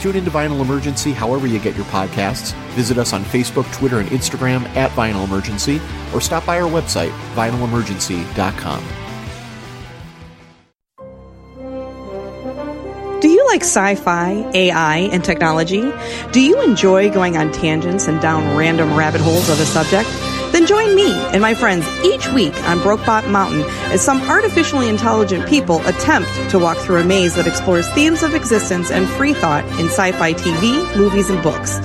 Tune 0.00 0.16
into 0.16 0.30
Vinyl 0.30 0.60
Emergency 0.60 1.12
however 1.12 1.46
you 1.46 1.58
get 1.58 1.76
your 1.76 1.86
podcasts. 1.86 2.52
Visit 2.70 2.98
us 2.98 3.12
on 3.12 3.24
Facebook, 3.24 3.70
Twitter, 3.72 3.98
and 3.98 4.08
Instagram 4.10 4.64
at 4.76 4.90
Vinyl 4.92 5.24
Emergency, 5.24 5.80
or 6.14 6.20
stop 6.20 6.44
by 6.46 6.60
our 6.60 6.68
website, 6.68 7.10
vinylemergency.com. 7.34 8.84
Do 13.20 13.28
you 13.30 13.46
like 13.46 13.62
sci 13.62 13.94
fi, 13.94 14.48
AI, 14.54 14.98
and 15.10 15.24
technology? 15.24 15.90
Do 16.32 16.40
you 16.40 16.60
enjoy 16.60 17.10
going 17.10 17.36
on 17.36 17.50
tangents 17.50 18.08
and 18.08 18.20
down 18.20 18.56
random 18.56 18.94
rabbit 18.94 19.22
holes 19.22 19.48
of 19.48 19.58
a 19.58 19.64
subject? 19.64 20.08
Then 20.56 20.66
join 20.66 20.96
me 20.96 21.12
and 21.12 21.42
my 21.42 21.52
friends 21.52 21.86
each 22.02 22.32
week 22.32 22.54
on 22.66 22.78
Brokebot 22.78 23.30
Mountain 23.30 23.60
as 23.92 24.00
some 24.00 24.22
artificially 24.22 24.88
intelligent 24.88 25.46
people 25.46 25.86
attempt 25.86 26.30
to 26.48 26.58
walk 26.58 26.78
through 26.78 26.96
a 26.96 27.04
maze 27.04 27.34
that 27.34 27.46
explores 27.46 27.86
themes 27.90 28.22
of 28.22 28.34
existence 28.34 28.90
and 28.90 29.06
free 29.06 29.34
thought 29.34 29.66
in 29.78 29.88
sci 29.88 30.12
fi 30.12 30.32
TV, 30.32 30.96
movies, 30.96 31.28
and 31.28 31.42
books. 31.42 31.76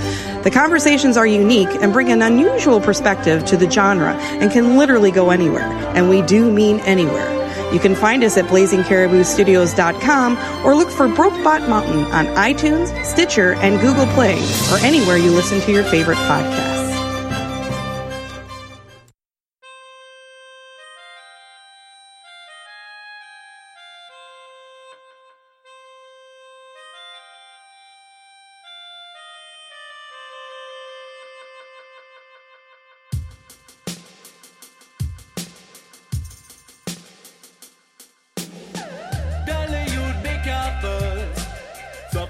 The 0.45 0.51
conversations 0.53 1.17
are 1.17 1.27
unique 1.27 1.67
and 1.81 1.91
bring 1.91 2.13
an 2.13 2.21
unusual 2.21 2.79
perspective 2.79 3.43
to 3.47 3.57
the 3.57 3.69
genre 3.69 4.13
and 4.39 4.49
can 4.49 4.77
literally 4.77 5.11
go 5.11 5.31
anywhere. 5.31 5.67
And 5.93 6.09
we 6.09 6.21
do 6.21 6.49
mean 6.49 6.79
anywhere. 6.85 7.29
You 7.73 7.79
can 7.81 7.93
find 7.93 8.23
us 8.23 8.37
at 8.37 8.45
blazingcariboustudios.com 8.45 10.65
or 10.65 10.75
look 10.75 10.91
for 10.91 11.09
Brokebot 11.09 11.67
Mountain 11.67 12.05
on 12.05 12.27
iTunes, 12.37 13.03
Stitcher, 13.03 13.55
and 13.55 13.81
Google 13.81 14.05
Play, 14.13 14.41
or 14.71 14.77
anywhere 14.77 15.17
you 15.17 15.31
listen 15.31 15.59
to 15.59 15.73
your 15.73 15.83
favorite 15.83 16.19
podcasts. 16.19 16.80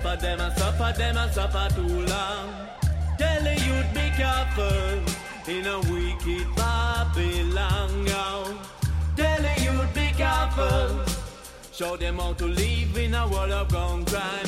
Suffer 0.01 0.19
them 0.19 0.39
and 0.39 0.57
suffer 0.57 0.97
them 0.97 1.17
and 1.17 1.31
suffer 1.31 1.67
too 1.75 2.05
long. 2.07 2.53
Tell 3.19 3.43
the 3.43 3.53
youth 3.53 3.93
be 3.93 4.09
careful. 4.17 4.99
In 5.47 5.67
a 5.67 5.79
wicked 5.91 6.55
Babylon. 6.55 8.07
yo. 8.07 8.57
Tell 9.15 9.41
the 9.43 9.61
youth 9.61 9.93
be 9.93 10.09
careful. 10.17 11.05
Show 11.71 11.97
them 11.97 12.17
how 12.17 12.33
to 12.33 12.45
live 12.45 12.97
in 12.97 13.13
a 13.13 13.27
world 13.27 13.51
of 13.51 13.71
gun 13.71 14.03
crime. 14.05 14.47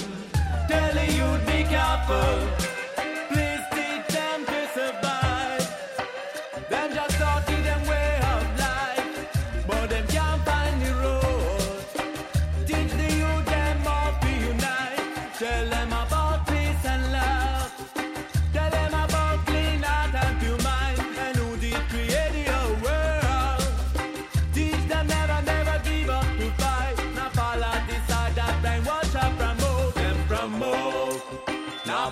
Tell 0.68 0.92
the 0.92 1.06
youth 1.14 1.46
be 1.46 1.64
careful. 1.70 2.83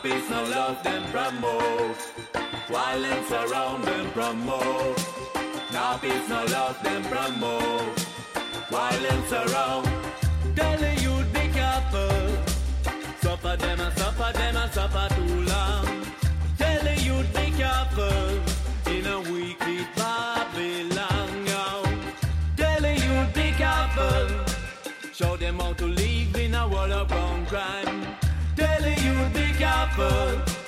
Peace, 0.02 0.30
no 0.30 0.44
love, 0.46 0.84
them 0.84 1.04
promote. 1.12 1.98
Violence 2.68 3.32
around 3.32 3.84
them 3.84 4.10
promote. 4.12 4.98
Now 5.72 5.98
peace, 5.98 6.28
no 6.28 6.44
love, 6.46 6.82
them 6.84 7.04
promote. 7.04 8.00
Violence 8.70 9.32
around. 9.32 9.86
Tell 10.56 10.78
the 10.78 10.94
youth 11.02 11.34
be 11.34 11.48
careful. 11.60 12.18
Suffer 13.22 13.56
them 13.58 13.80
and 13.80 13.98
suffer 13.98 14.34
them 14.34 14.58
and 14.58 14.72
suffer 14.72 15.08
too 15.16 15.42
long. 15.54 16.06
Tell 16.58 16.84
the 16.84 16.96
youth 17.02 17.30
be 17.34 17.52
careful. 17.52 18.40
In 18.94 19.06
a 19.06 19.20
wicked 19.32 19.88
Babylon, 19.96 21.46
yo. 21.46 21.84
Tell 22.58 22.82
the 22.82 23.30
be 23.34 23.52
careful. 23.52 24.28
Show 25.14 25.38
them 25.38 25.60
how 25.60 25.74
to 25.74 25.86
live 25.86 26.36
in 26.36 26.56
a 26.56 26.68
world 26.68 26.92
of 26.92 27.08
crime. 27.48 28.31
The 28.82 28.89
youth 28.89 29.34
be 29.36 30.61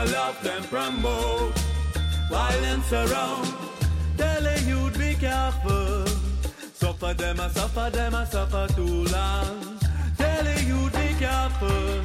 Now 0.00 0.06
peace, 0.06 0.14
love, 0.14 0.42
them 0.42 0.62
promote. 0.64 1.58
Violence 2.30 2.92
around. 2.92 3.54
Tell 4.16 4.42
the 4.42 4.62
youth 4.66 4.98
be 4.98 5.14
careful. 5.14 6.06
Suffer 6.72 7.12
them 7.12 7.38
and 7.40 7.52
suffer 7.52 7.90
them 7.90 8.14
and 8.14 8.28
suffer 8.28 8.66
too 8.74 9.04
long. 9.04 9.78
Tell 10.16 10.44
the 10.44 10.62
youth 10.64 10.92
be 10.92 11.14
careful. 11.18 12.00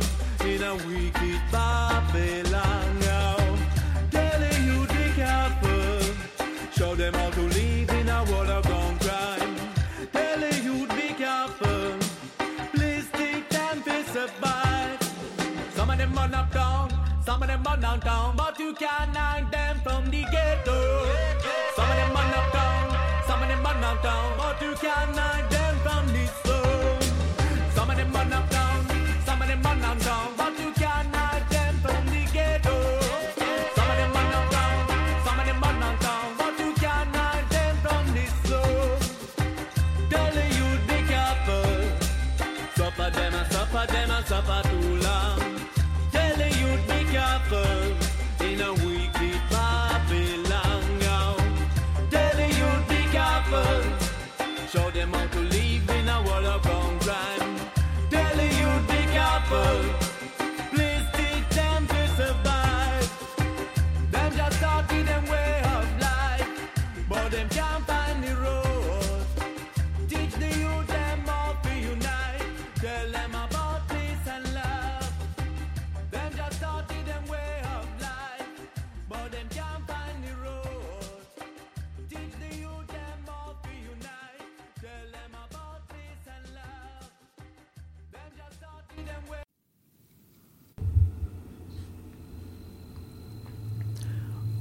In 0.45 0.62
a 0.63 0.75
wicked 0.75 1.41
Babylon. 1.51 2.97
yo. 3.01 3.58
Tell 4.12 4.39
the 4.39 4.62
youth 4.67 4.89
be 4.89 5.13
careful. 5.15 5.99
Show 6.75 6.95
them 6.95 7.13
how 7.13 7.29
to 7.29 7.41
live 7.41 7.89
in 7.91 8.10
a 8.10 8.23
world 8.25 8.49
of 8.49 8.63
gun 8.63 8.99
crime. 8.99 9.55
Tell 10.12 10.39
the 10.39 10.53
youth 10.63 10.89
be 10.89 11.13
careful. 11.13 11.97
Please 12.73 13.08
teach 13.13 13.47
them 13.49 13.84
to 13.84 14.03
survive. 14.12 14.99
Some 15.75 15.89
of 15.89 15.97
them 15.97 16.13
run 16.13 16.34
up 16.34 16.51
down, 16.51 16.89
some 17.25 17.41
of 17.41 17.47
them 17.47 17.63
run 17.63 17.81
downtown, 17.81 18.35
but 18.35 18.59
you 18.59 18.73
can't 18.73 19.15
hide 19.17 19.51
them 19.51 19.79
from 19.83 20.05
the 20.05 20.21
ghetto. 20.31 20.77
Some 21.75 21.89
of 21.89 21.95
them 21.95 22.13
run 22.13 22.33
up 22.39 22.53
down, 22.53 23.25
some 23.27 23.41
of 23.41 23.47
them 23.49 23.63
run 23.63 23.81
downtown, 23.81 24.38
but 24.38 24.61
you 24.61 24.75
can't 24.75 25.17
hide 25.17 25.49
them 25.49 25.75
from 25.83 26.07
the 26.13 26.44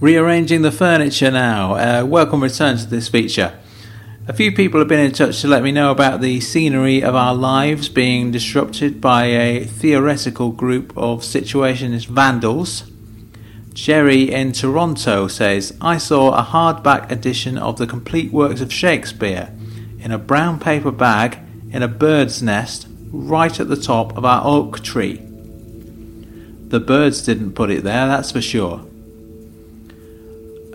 Rearranging 0.05 0.61
the 0.61 0.71
furniture 0.71 1.31
now. 1.31 1.77
Uh, 1.77 2.05
welcome 2.05 2.43
return 2.43 2.77
to 2.77 2.87
this 2.87 3.09
feature. 3.09 3.59
A 4.29 4.35
few 4.35 4.53
people 4.53 4.79
have 4.79 4.87
been 4.87 5.01
in 5.01 5.12
touch 5.12 5.40
to 5.40 5.49
let 5.49 5.62
me 5.62 5.73
know 5.73 5.90
about 5.90 6.21
the 6.21 6.40
scenery 6.40 7.03
of 7.03 7.14
our 7.14 7.35
lives 7.35 7.88
being 7.88 8.31
disrupted 8.31 9.01
by 9.01 9.25
a 9.25 9.64
theoretical 9.64 10.51
group 10.51 10.93
of 10.95 11.21
situationist 11.21 12.05
vandals. 12.05 12.85
Jerry 13.73 14.31
in 14.31 14.53
Toronto 14.53 15.27
says, 15.27 15.75
I 15.81 15.97
saw 15.97 16.35
a 16.35 16.43
hardback 16.43 17.11
edition 17.11 17.57
of 17.57 17.79
the 17.79 17.87
complete 17.87 18.31
works 18.31 18.61
of 18.61 18.71
Shakespeare 18.71 19.55
in 20.01 20.12
a 20.12 20.19
brown 20.19 20.61
paper 20.61 20.90
bag 20.90 21.38
in 21.71 21.83
a 21.83 21.88
bird's 21.88 22.43
nest 22.43 22.88
right 23.11 23.59
at 23.59 23.71
the 23.71 23.75
top 23.75 24.19
of 24.19 24.27
our 24.27 24.43
oak 24.45 24.81
tree. 24.81 25.17
The 26.69 26.81
birds 26.81 27.23
didn't 27.23 27.55
put 27.55 27.71
it 27.71 27.85
there, 27.85 28.07
that's 28.07 28.33
for 28.33 28.43
sure. 28.43 28.85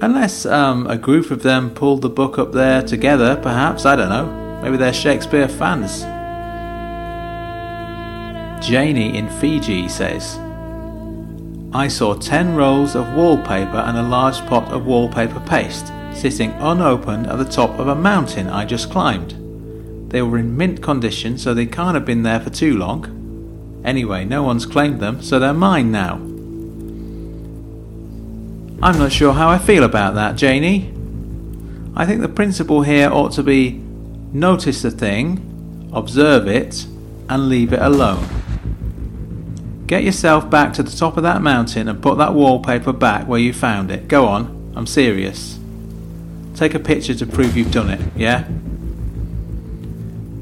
Unless 0.02 0.46
um, 0.46 0.88
a 0.88 0.98
group 0.98 1.30
of 1.30 1.44
them 1.44 1.72
pulled 1.72 2.02
the 2.02 2.10
book 2.10 2.38
up 2.40 2.54
there 2.54 2.82
together, 2.82 3.36
perhaps, 3.36 3.86
I 3.86 3.96
don't 3.96 4.10
know. 4.10 4.62
Maybe 4.62 4.78
they're 4.78 4.94
Shakespeare 4.94 5.48
fans. 5.48 6.04
Janie 8.66 9.18
in 9.18 9.30
Fiji 9.30 9.90
says, 9.90 10.38
I 11.74 11.88
saw 11.88 12.16
10 12.16 12.56
rolls 12.56 12.96
of 12.96 13.14
wallpaper 13.14 13.78
and 13.78 13.98
a 13.98 14.04
large 14.04 14.40
pot 14.48 14.72
of 14.72 14.86
wallpaper 14.86 15.40
paste 15.42 15.92
sitting 16.14 16.52
unopened 16.60 17.28
at 17.28 17.38
the 17.38 17.46
top 17.46 17.80
of 17.80 17.88
a 17.88 17.96
mountain 17.96 18.48
I 18.48 18.66
just 18.66 18.92
climbed. 18.92 19.32
They 20.12 20.22
were 20.22 20.38
in 20.38 20.58
mint 20.58 20.82
condition, 20.82 21.38
so 21.38 21.54
they 21.54 21.66
can't 21.66 21.96
have 21.96 22.06
been 22.06 22.24
there 22.24 22.40
for 22.40 22.50
too 22.50 22.78
long. 22.78 23.82
Anyway, 23.86 24.26
no 24.26 24.44
one's 24.44 24.66
claimed 24.66 25.00
them, 25.00 25.22
so 25.22 25.40
they're 25.40 25.54
mine 25.54 25.92
now. 25.92 26.18
I'm 28.82 28.98
not 28.98 29.12
sure 29.12 29.34
how 29.34 29.50
I 29.50 29.58
feel 29.58 29.84
about 29.84 30.16
that, 30.16 30.38
Janie. 30.38 30.94
I 31.98 32.06
think 32.06 32.22
the 32.22 32.30
principle 32.30 32.82
here 32.84 33.10
ought 33.10 33.34
to 33.34 33.44
be 33.44 33.72
notice 34.32 34.84
the 34.84 34.92
thing, 34.92 35.90
observe 35.92 36.48
it, 36.48 36.86
and 37.28 37.50
leave 37.50 37.74
it 37.74 37.82
alone. 37.82 38.26
Get 39.86 40.04
yourself 40.04 40.50
back 40.50 40.72
to 40.74 40.84
the 40.84 40.96
top 40.96 41.18
of 41.18 41.24
that 41.24 41.42
mountain 41.42 41.90
and 41.90 42.02
put 42.02 42.18
that 42.20 42.34
wallpaper 42.34 42.94
back 42.94 43.28
where 43.28 43.40
you 43.40 43.52
found 43.52 43.92
it. 43.92 44.08
Go 44.08 44.28
on, 44.28 44.72
I'm 44.78 44.88
serious. 44.88 45.60
Take 46.56 46.74
a 46.74 46.80
picture 46.80 47.16
to 47.16 47.26
prove 47.26 47.58
you've 47.58 47.72
done 47.72 47.90
it, 47.90 48.00
yeah? 48.16 48.48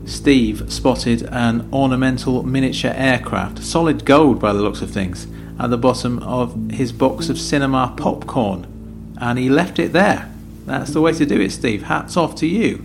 Steve 0.06 0.71
spotted 0.71 1.23
an 1.23 1.67
ornamental 1.73 2.43
miniature 2.43 2.93
aircraft, 2.93 3.63
solid 3.63 4.06
gold 4.06 4.39
by 4.39 4.54
the 4.54 4.62
looks 4.62 4.84
of 4.84 4.91
things 4.91 5.26
at 5.60 5.70
the 5.70 5.78
bottom 5.78 6.20
of 6.20 6.72
his 6.72 6.91
box 6.91 7.30
of 7.30 7.39
cinema 7.39 7.93
popcorn, 7.98 9.15
and 9.20 9.39
he 9.39 9.50
left 9.50 9.80
it 9.80 9.93
there. 9.93 10.32
That's 10.65 10.91
the 10.91 11.02
way 11.02 11.13
to 11.13 11.26
do 11.26 11.39
it, 11.39 11.52
Steve. 11.52 11.84
Hats 11.84 12.17
off 12.17 12.36
to 12.36 12.48
you. 12.48 12.84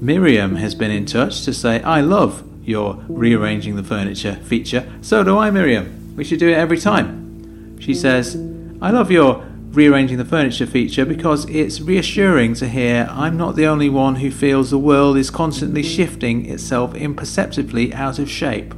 Miriam 0.00 0.56
has 0.56 0.74
been 0.74 0.90
in 0.90 1.06
touch 1.06 1.44
to 1.44 1.52
say, 1.52 1.82
I 1.82 2.00
love 2.00 2.42
your 2.64 3.04
rearranging 3.08 3.76
the 3.76 3.82
furniture 3.82 4.36
feature. 4.36 4.90
So 5.02 5.24
do 5.24 5.38
I, 5.38 5.50
Miriam. 5.50 6.14
We 6.16 6.24
should 6.24 6.38
do 6.38 6.48
it 6.48 6.54
every 6.54 6.78
time. 6.78 7.78
She 7.80 7.94
says, 7.94 8.34
I 8.82 8.90
love 8.90 9.10
your 9.10 9.44
rearranging 9.70 10.16
the 10.16 10.24
furniture 10.24 10.66
feature 10.66 11.04
because 11.04 11.48
it's 11.48 11.80
reassuring 11.80 12.54
to 12.54 12.68
hear 12.68 13.06
I'm 13.10 13.36
not 13.36 13.54
the 13.54 13.66
only 13.66 13.88
one 13.88 14.16
who 14.16 14.30
feels 14.30 14.70
the 14.70 14.78
world 14.78 15.16
is 15.16 15.30
constantly 15.30 15.82
shifting 15.82 16.46
itself 16.46 16.94
imperceptibly 16.94 17.92
out 17.94 18.18
of 18.18 18.30
shape. 18.30 18.74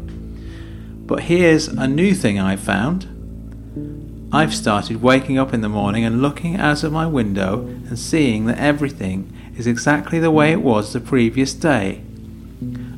But 1.11 1.25
here's 1.25 1.67
a 1.67 1.89
new 1.89 2.15
thing 2.15 2.39
I've 2.39 2.61
found. 2.61 4.29
I've 4.33 4.55
started 4.55 5.03
waking 5.03 5.39
up 5.39 5.53
in 5.53 5.61
the 5.61 5.69
morning 5.69 6.05
and 6.05 6.23
looking 6.23 6.57
out 6.57 6.85
of 6.85 6.93
my 6.93 7.05
window 7.05 7.63
and 7.63 7.99
seeing 7.99 8.47
that 8.47 8.59
everything 8.59 9.37
is 9.57 9.67
exactly 9.67 10.21
the 10.21 10.31
way 10.31 10.53
it 10.53 10.63
was 10.63 10.93
the 10.93 11.01
previous 11.01 11.53
day. 11.53 12.03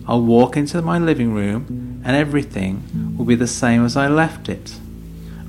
I'll 0.07 0.21
walk 0.21 0.59
into 0.59 0.83
my 0.83 0.99
living 0.99 1.33
room 1.33 2.03
and 2.05 2.15
everything 2.15 3.17
will 3.17 3.25
be 3.25 3.35
the 3.35 3.47
same 3.47 3.83
as 3.83 3.97
I 3.97 4.09
left 4.09 4.51
it. 4.51 4.79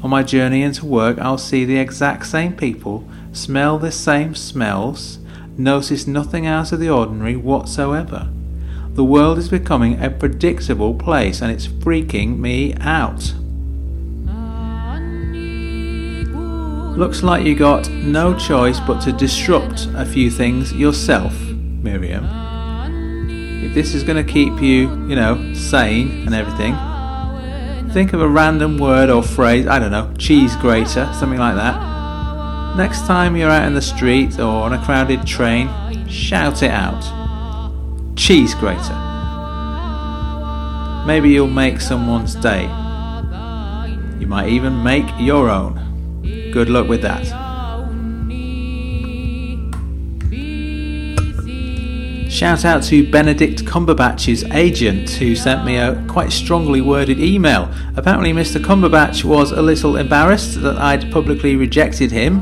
On 0.01 0.09
my 0.09 0.23
journey 0.23 0.63
into 0.63 0.85
work, 0.85 1.19
I'll 1.19 1.37
see 1.37 1.65
the 1.65 1.79
exact 1.79 2.27
same 2.27 2.55
people, 2.55 3.05
smell 3.33 3.77
the 3.77 3.91
same 3.91 4.35
smells, 4.35 5.19
notice 5.57 6.07
nothing 6.07 6.47
out 6.47 6.71
of 6.71 6.79
the 6.79 6.89
ordinary 6.89 7.35
whatsoever. 7.35 8.29
The 8.93 9.03
world 9.03 9.39
is 9.39 9.49
becoming 9.49 9.99
a 10.03 10.11
predictable 10.11 10.93
place 10.93 11.41
and 11.41 11.51
it's 11.51 11.65
freaking 11.65 12.37
me 12.37 12.75
out. 12.75 13.33
Looks 16.95 17.23
like 17.23 17.43
you 17.43 17.55
got 17.55 17.89
no 17.89 18.37
choice 18.37 18.79
but 18.79 19.01
to 19.01 19.11
disrupt 19.11 19.87
a 19.95 20.05
few 20.05 20.29
things 20.29 20.71
yourself, 20.73 21.33
Miriam. 21.41 22.25
If 23.65 23.73
this 23.73 23.95
is 23.95 24.03
going 24.03 24.23
to 24.23 24.31
keep 24.31 24.61
you, 24.61 24.89
you 25.07 25.15
know, 25.15 25.55
sane 25.55 26.27
and 26.27 26.35
everything, 26.35 26.75
think 27.93 28.13
of 28.13 28.21
a 28.21 28.27
random 28.27 28.77
word 28.77 29.09
or 29.09 29.23
phrase, 29.23 29.65
I 29.65 29.79
don't 29.79 29.89
know, 29.89 30.13
cheese 30.19 30.55
grater, 30.57 31.11
something 31.15 31.39
like 31.39 31.55
that. 31.55 32.77
Next 32.77 33.07
time 33.07 33.35
you're 33.35 33.49
out 33.49 33.65
in 33.65 33.73
the 33.73 33.81
street 33.81 34.37
or 34.37 34.65
on 34.65 34.73
a 34.73 34.85
crowded 34.85 35.25
train, 35.25 35.67
shout 36.07 36.61
it 36.61 36.69
out 36.69 37.22
cheese 38.15 38.55
grater. 38.55 38.99
Maybe 41.05 41.29
you'll 41.29 41.47
make 41.47 41.81
someone's 41.81 42.35
day. 42.35 42.63
You 44.19 44.27
might 44.27 44.49
even 44.49 44.83
make 44.83 45.05
your 45.19 45.49
own. 45.49 46.21
Good 46.53 46.69
luck 46.69 46.87
with 46.87 47.01
that. 47.01 47.25
Shout 52.31 52.65
out 52.65 52.83
to 52.83 53.09
Benedict 53.11 53.63
Cumberbatch's 53.65 54.43
agent 54.45 55.09
who 55.11 55.35
sent 55.35 55.65
me 55.65 55.77
a 55.77 56.03
quite 56.07 56.31
strongly 56.31 56.81
worded 56.81 57.19
email. 57.19 57.71
Apparently, 57.95 58.33
Mr. 58.33 58.63
Cumberbatch 58.63 59.23
was 59.23 59.51
a 59.51 59.61
little 59.61 59.97
embarrassed 59.97 60.61
that 60.61 60.77
I'd 60.77 61.11
publicly 61.11 61.55
rejected 61.55 62.11
him 62.11 62.41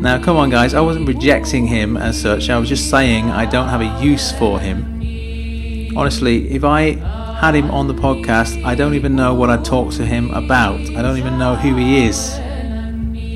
now, 0.00 0.20
come 0.22 0.36
on, 0.36 0.50
guys, 0.50 0.74
I 0.74 0.80
wasn't 0.80 1.08
rejecting 1.08 1.66
him 1.66 1.96
as 1.96 2.20
such, 2.20 2.50
I 2.50 2.58
was 2.58 2.68
just 2.68 2.90
saying 2.90 3.30
I 3.30 3.46
don't 3.46 3.68
have 3.68 3.80
a 3.80 4.04
use 4.04 4.32
for 4.32 4.60
him. 4.60 5.96
Honestly, 5.96 6.50
if 6.50 6.64
I 6.64 6.92
had 7.40 7.54
him 7.54 7.70
on 7.70 7.88
the 7.88 7.94
podcast, 7.94 8.64
I 8.64 8.74
don't 8.74 8.94
even 8.94 9.16
know 9.16 9.34
what 9.34 9.50
I'd 9.50 9.64
talk 9.64 9.92
to 9.94 10.04
him 10.04 10.30
about. 10.32 10.80
I 10.80 11.02
don't 11.02 11.18
even 11.18 11.38
know 11.38 11.56
who 11.56 11.76
he 11.76 12.04
is. 12.04 12.34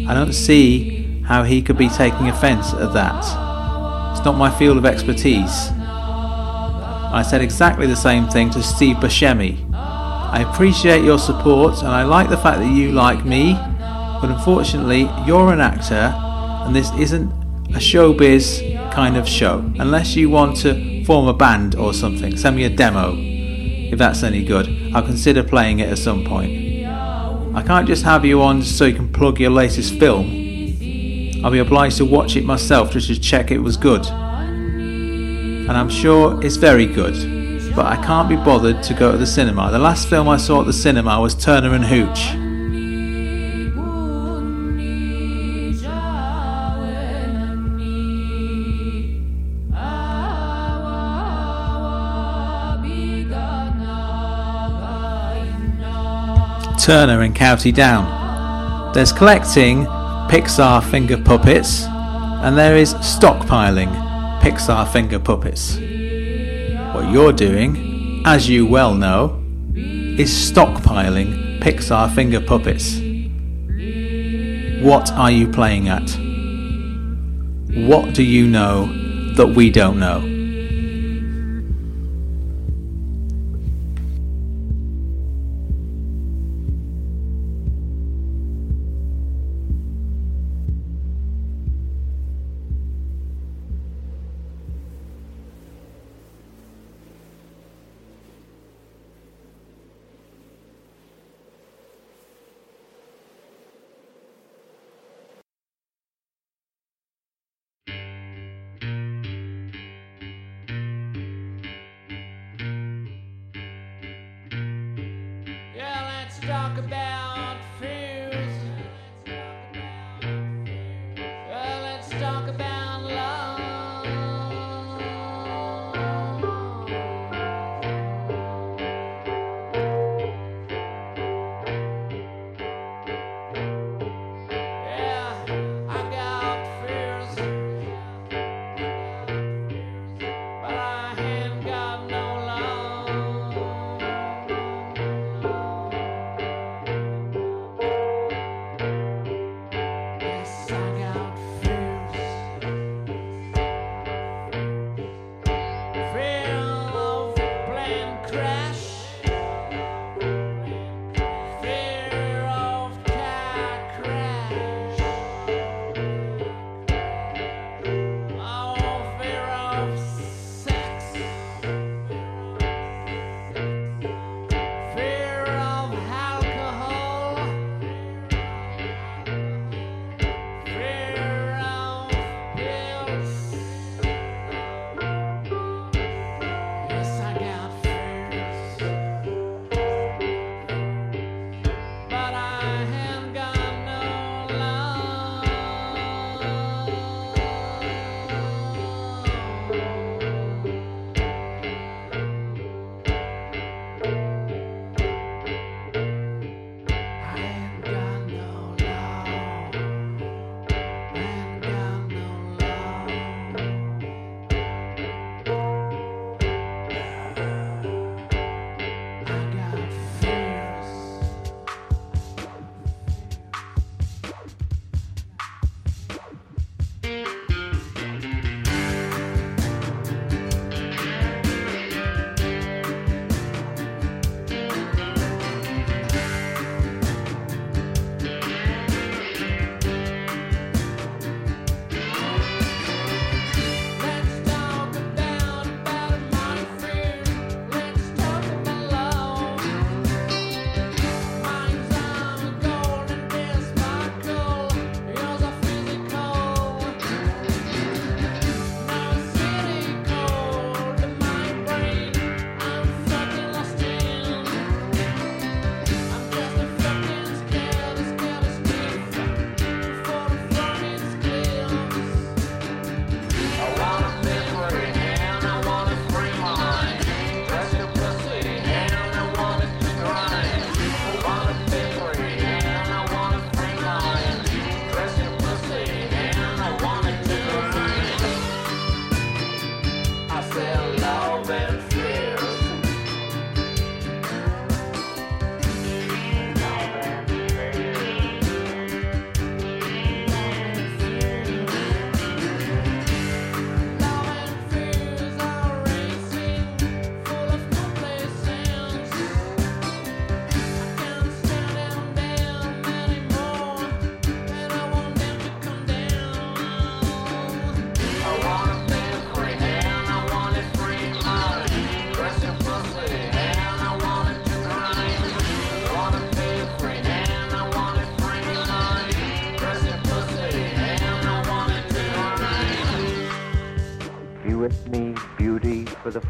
I 0.08 0.14
don't 0.14 0.32
see 0.32 1.22
how 1.22 1.42
he 1.42 1.62
could 1.62 1.78
be 1.78 1.88
taking 1.88 2.28
offence 2.28 2.72
at 2.74 2.92
that. 2.92 3.24
It's 4.16 4.24
not 4.24 4.36
my 4.36 4.50
field 4.50 4.76
of 4.76 4.84
expertise. 4.84 5.70
I 5.70 7.24
said 7.28 7.40
exactly 7.40 7.86
the 7.86 7.96
same 7.96 8.28
thing 8.28 8.50
to 8.50 8.62
Steve 8.62 8.96
Buscemi. 8.96 9.72
I 9.72 10.46
appreciate 10.50 11.02
your 11.02 11.18
support 11.18 11.78
and 11.78 11.88
I 11.88 12.02
like 12.02 12.28
the 12.28 12.36
fact 12.36 12.58
that 12.58 12.70
you 12.70 12.92
like 12.92 13.24
me, 13.24 13.54
but 14.20 14.30
unfortunately, 14.30 15.08
you're 15.26 15.52
an 15.52 15.60
actor 15.60 16.14
and 16.68 16.76
this 16.76 16.92
isn't 16.98 17.30
a 17.70 17.78
showbiz 17.78 18.92
kind 18.92 19.16
of 19.16 19.26
show. 19.26 19.60
Unless 19.78 20.16
you 20.16 20.28
want 20.28 20.54
to 20.58 21.02
form 21.06 21.26
a 21.26 21.32
band 21.32 21.74
or 21.74 21.94
something, 21.94 22.36
send 22.36 22.56
me 22.56 22.64
a 22.64 22.68
demo. 22.68 23.14
If 23.16 23.98
that's 23.98 24.22
any 24.22 24.44
good, 24.44 24.68
I'll 24.94 25.02
consider 25.02 25.42
playing 25.42 25.78
it 25.78 25.88
at 25.88 25.96
some 25.96 26.26
point. 26.26 26.84
I 27.56 27.62
can't 27.66 27.86
just 27.86 28.04
have 28.04 28.26
you 28.26 28.42
on 28.42 28.62
so 28.62 28.84
you 28.84 28.94
can 28.94 29.10
plug 29.10 29.40
your 29.40 29.48
latest 29.48 29.94
film. 29.94 30.26
I'll 31.42 31.50
be 31.50 31.58
obliged 31.58 31.96
to 31.96 32.04
watch 32.04 32.36
it 32.36 32.44
myself 32.44 32.90
just 32.90 33.08
to 33.08 33.18
check 33.18 33.50
it 33.50 33.60
was 33.60 33.78
good. 33.78 34.04
And 34.06 35.72
I'm 35.72 35.88
sure 35.88 36.38
it's 36.44 36.56
very 36.56 36.84
good, 36.84 37.74
but 37.74 37.86
I 37.86 37.96
can't 38.04 38.28
be 38.28 38.36
bothered 38.36 38.82
to 38.82 38.92
go 38.92 39.12
to 39.12 39.16
the 39.16 39.26
cinema. 39.26 39.70
The 39.70 39.78
last 39.78 40.06
film 40.08 40.28
I 40.28 40.36
saw 40.36 40.60
at 40.60 40.66
the 40.66 40.74
cinema 40.74 41.18
was 41.18 41.34
Turner 41.34 41.72
and 41.72 41.86
Hooch. 41.86 42.47
Turner 56.88 57.22
in 57.22 57.34
County 57.34 57.70
Down. 57.70 58.94
There's 58.94 59.12
collecting 59.12 59.84
Pixar 60.30 60.82
finger 60.82 61.18
puppets, 61.18 61.82
and 61.84 62.56
there 62.56 62.78
is 62.78 62.94
stockpiling 62.94 63.92
Pixar 64.40 64.90
finger 64.90 65.18
puppets. 65.18 65.74
What 66.94 67.12
you're 67.12 67.34
doing, 67.34 68.22
as 68.24 68.48
you 68.48 68.64
well 68.64 68.94
know, 68.94 69.44
is 69.74 70.30
stockpiling 70.30 71.60
Pixar 71.60 72.10
finger 72.14 72.40
puppets. 72.40 72.94
What 74.82 75.12
are 75.12 75.30
you 75.30 75.46
playing 75.46 75.90
at? 75.90 76.08
What 77.86 78.14
do 78.14 78.22
you 78.22 78.46
know 78.46 78.86
that 79.34 79.48
we 79.48 79.68
don't 79.68 79.98
know? 79.98 80.37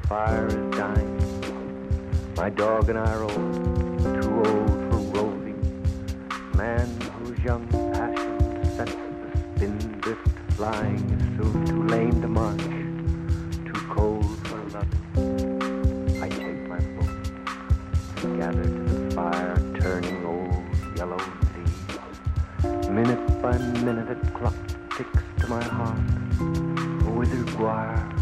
fire 0.09 0.47
is 0.47 0.55
dying. 0.75 2.33
My 2.35 2.49
dog 2.49 2.89
and 2.89 2.99
I 2.99 3.13
are 3.13 3.25
old, 3.25 3.99
too 4.23 4.43
old 4.47 4.71
for 4.89 5.01
roving. 5.13 5.61
Man 6.57 6.89
whose 7.19 7.39
young 7.41 7.69
passion 7.93 8.65
sets 8.75 8.95
the 8.95 9.57
spin 9.57 9.77
drift 10.01 10.27
flying 10.53 11.11
is 11.11 11.21
soon 11.37 11.67
too 11.67 11.83
lame 11.89 12.23
to 12.23 12.29
march, 12.29 12.59
too 13.67 13.81
cold 13.91 14.25
for 14.49 14.57
loving. 14.71 16.23
I 16.23 16.29
take 16.31 16.67
my 16.67 16.81
book 16.97 17.11
and 18.25 18.39
gather 18.41 18.63
to 18.63 18.71
the 18.71 19.15
fire, 19.15 19.57
turning 19.79 20.25
old 20.25 20.97
yellow 20.97 21.21
leaves. 21.55 22.89
Minute 22.89 23.43
by 23.43 23.59
minute, 23.59 24.11
a 24.11 24.31
clock 24.31 24.57
ticks 24.97 25.23
to 25.41 25.49
my 25.49 25.63
heart, 25.63 26.01
a 26.41 27.11
withered 27.11 27.61
wire. 27.61 28.18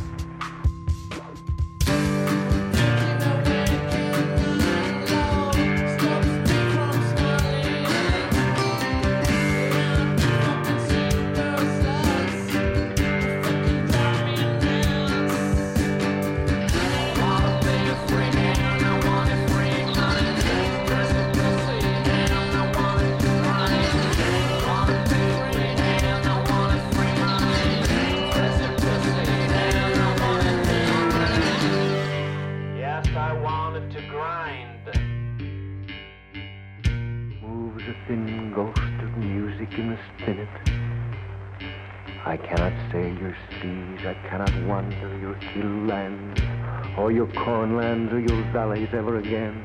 nor 47.06 47.12
your 47.12 47.32
cornlands 47.34 48.12
or 48.12 48.18
your 48.18 48.42
valleys 48.52 48.88
ever 48.92 49.18
again, 49.18 49.62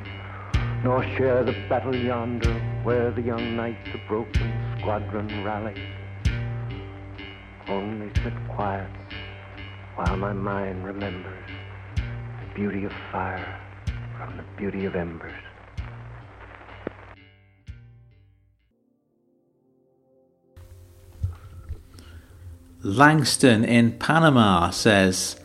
nor 0.84 1.04
share 1.18 1.44
the 1.44 1.54
battle 1.68 1.96
yonder 1.96 2.54
where 2.84 3.10
the 3.10 3.22
young 3.24 3.56
knights 3.56 3.90
of 3.96 4.00
broken 4.08 4.78
squadron 4.78 5.44
rally. 5.44 5.74
Only 7.68 8.12
sit 8.24 8.34
quiet 8.48 8.92
while 9.96 10.18
my 10.18 10.34
mind 10.34 10.86
remembers 10.86 11.50
the 12.14 12.54
beauty 12.54 12.84
of 12.86 12.92
fire 13.12 13.60
from 14.20 14.38
the 14.38 14.44
beauty 14.56 14.86
of 14.86 14.96
embers. 14.96 15.34
Langston 22.84 23.64
in 23.64 23.98
Panama 23.98 24.70
says, 24.70 25.41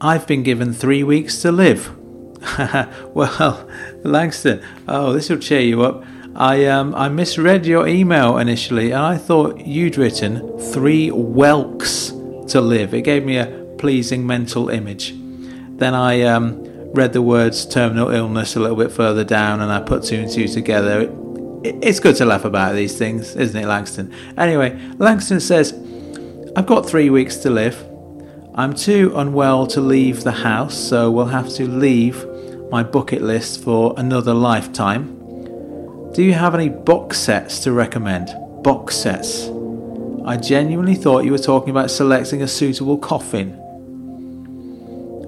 I've 0.00 0.26
been 0.26 0.42
given 0.44 0.72
three 0.72 1.02
weeks 1.02 1.42
to 1.42 1.50
live. 1.50 1.96
well, 3.14 3.68
Langston, 4.04 4.62
oh, 4.86 5.12
this 5.12 5.28
will 5.28 5.38
cheer 5.38 5.60
you 5.60 5.82
up. 5.82 6.04
I 6.36 6.66
um, 6.66 6.94
I 6.94 7.08
misread 7.08 7.66
your 7.66 7.88
email 7.88 8.38
initially, 8.38 8.92
and 8.92 9.02
I 9.02 9.16
thought 9.16 9.58
you'd 9.66 9.96
written 9.96 10.56
three 10.72 11.08
whelks 11.08 12.10
to 12.48 12.60
live. 12.60 12.94
It 12.94 13.02
gave 13.02 13.24
me 13.24 13.38
a 13.38 13.74
pleasing 13.78 14.24
mental 14.24 14.68
image. 14.68 15.14
Then 15.78 15.94
I 15.94 16.22
um, 16.22 16.62
read 16.92 17.12
the 17.12 17.22
words 17.22 17.66
terminal 17.66 18.10
illness 18.10 18.54
a 18.54 18.60
little 18.60 18.76
bit 18.76 18.92
further 18.92 19.24
down, 19.24 19.60
and 19.60 19.72
I 19.72 19.80
put 19.80 20.04
two 20.04 20.20
and 20.20 20.30
two 20.30 20.46
together. 20.46 21.12
It's 21.64 21.98
good 21.98 22.14
to 22.16 22.24
laugh 22.24 22.44
about 22.44 22.76
these 22.76 22.96
things, 22.96 23.34
isn't 23.34 23.60
it, 23.60 23.66
Langston? 23.66 24.14
Anyway, 24.36 24.78
Langston 24.98 25.40
says, 25.40 25.72
I've 26.54 26.66
got 26.66 26.88
three 26.88 27.10
weeks 27.10 27.38
to 27.38 27.50
live. 27.50 27.87
I'm 28.58 28.74
too 28.74 29.12
unwell 29.14 29.68
to 29.68 29.80
leave 29.80 30.24
the 30.24 30.32
house, 30.32 30.76
so 30.76 31.12
we'll 31.12 31.26
have 31.26 31.48
to 31.50 31.68
leave 31.68 32.26
my 32.72 32.82
bucket 32.82 33.22
list 33.22 33.62
for 33.62 33.94
another 33.96 34.34
lifetime. 34.34 35.14
Do 36.12 36.24
you 36.24 36.32
have 36.32 36.56
any 36.56 36.68
box 36.68 37.18
sets 37.18 37.60
to 37.60 37.70
recommend? 37.70 38.34
Box 38.64 38.96
sets. 38.96 39.46
I 40.24 40.36
genuinely 40.38 40.96
thought 40.96 41.24
you 41.24 41.30
were 41.30 41.38
talking 41.38 41.70
about 41.70 41.88
selecting 41.88 42.42
a 42.42 42.48
suitable 42.48 42.98
coffin. 42.98 43.52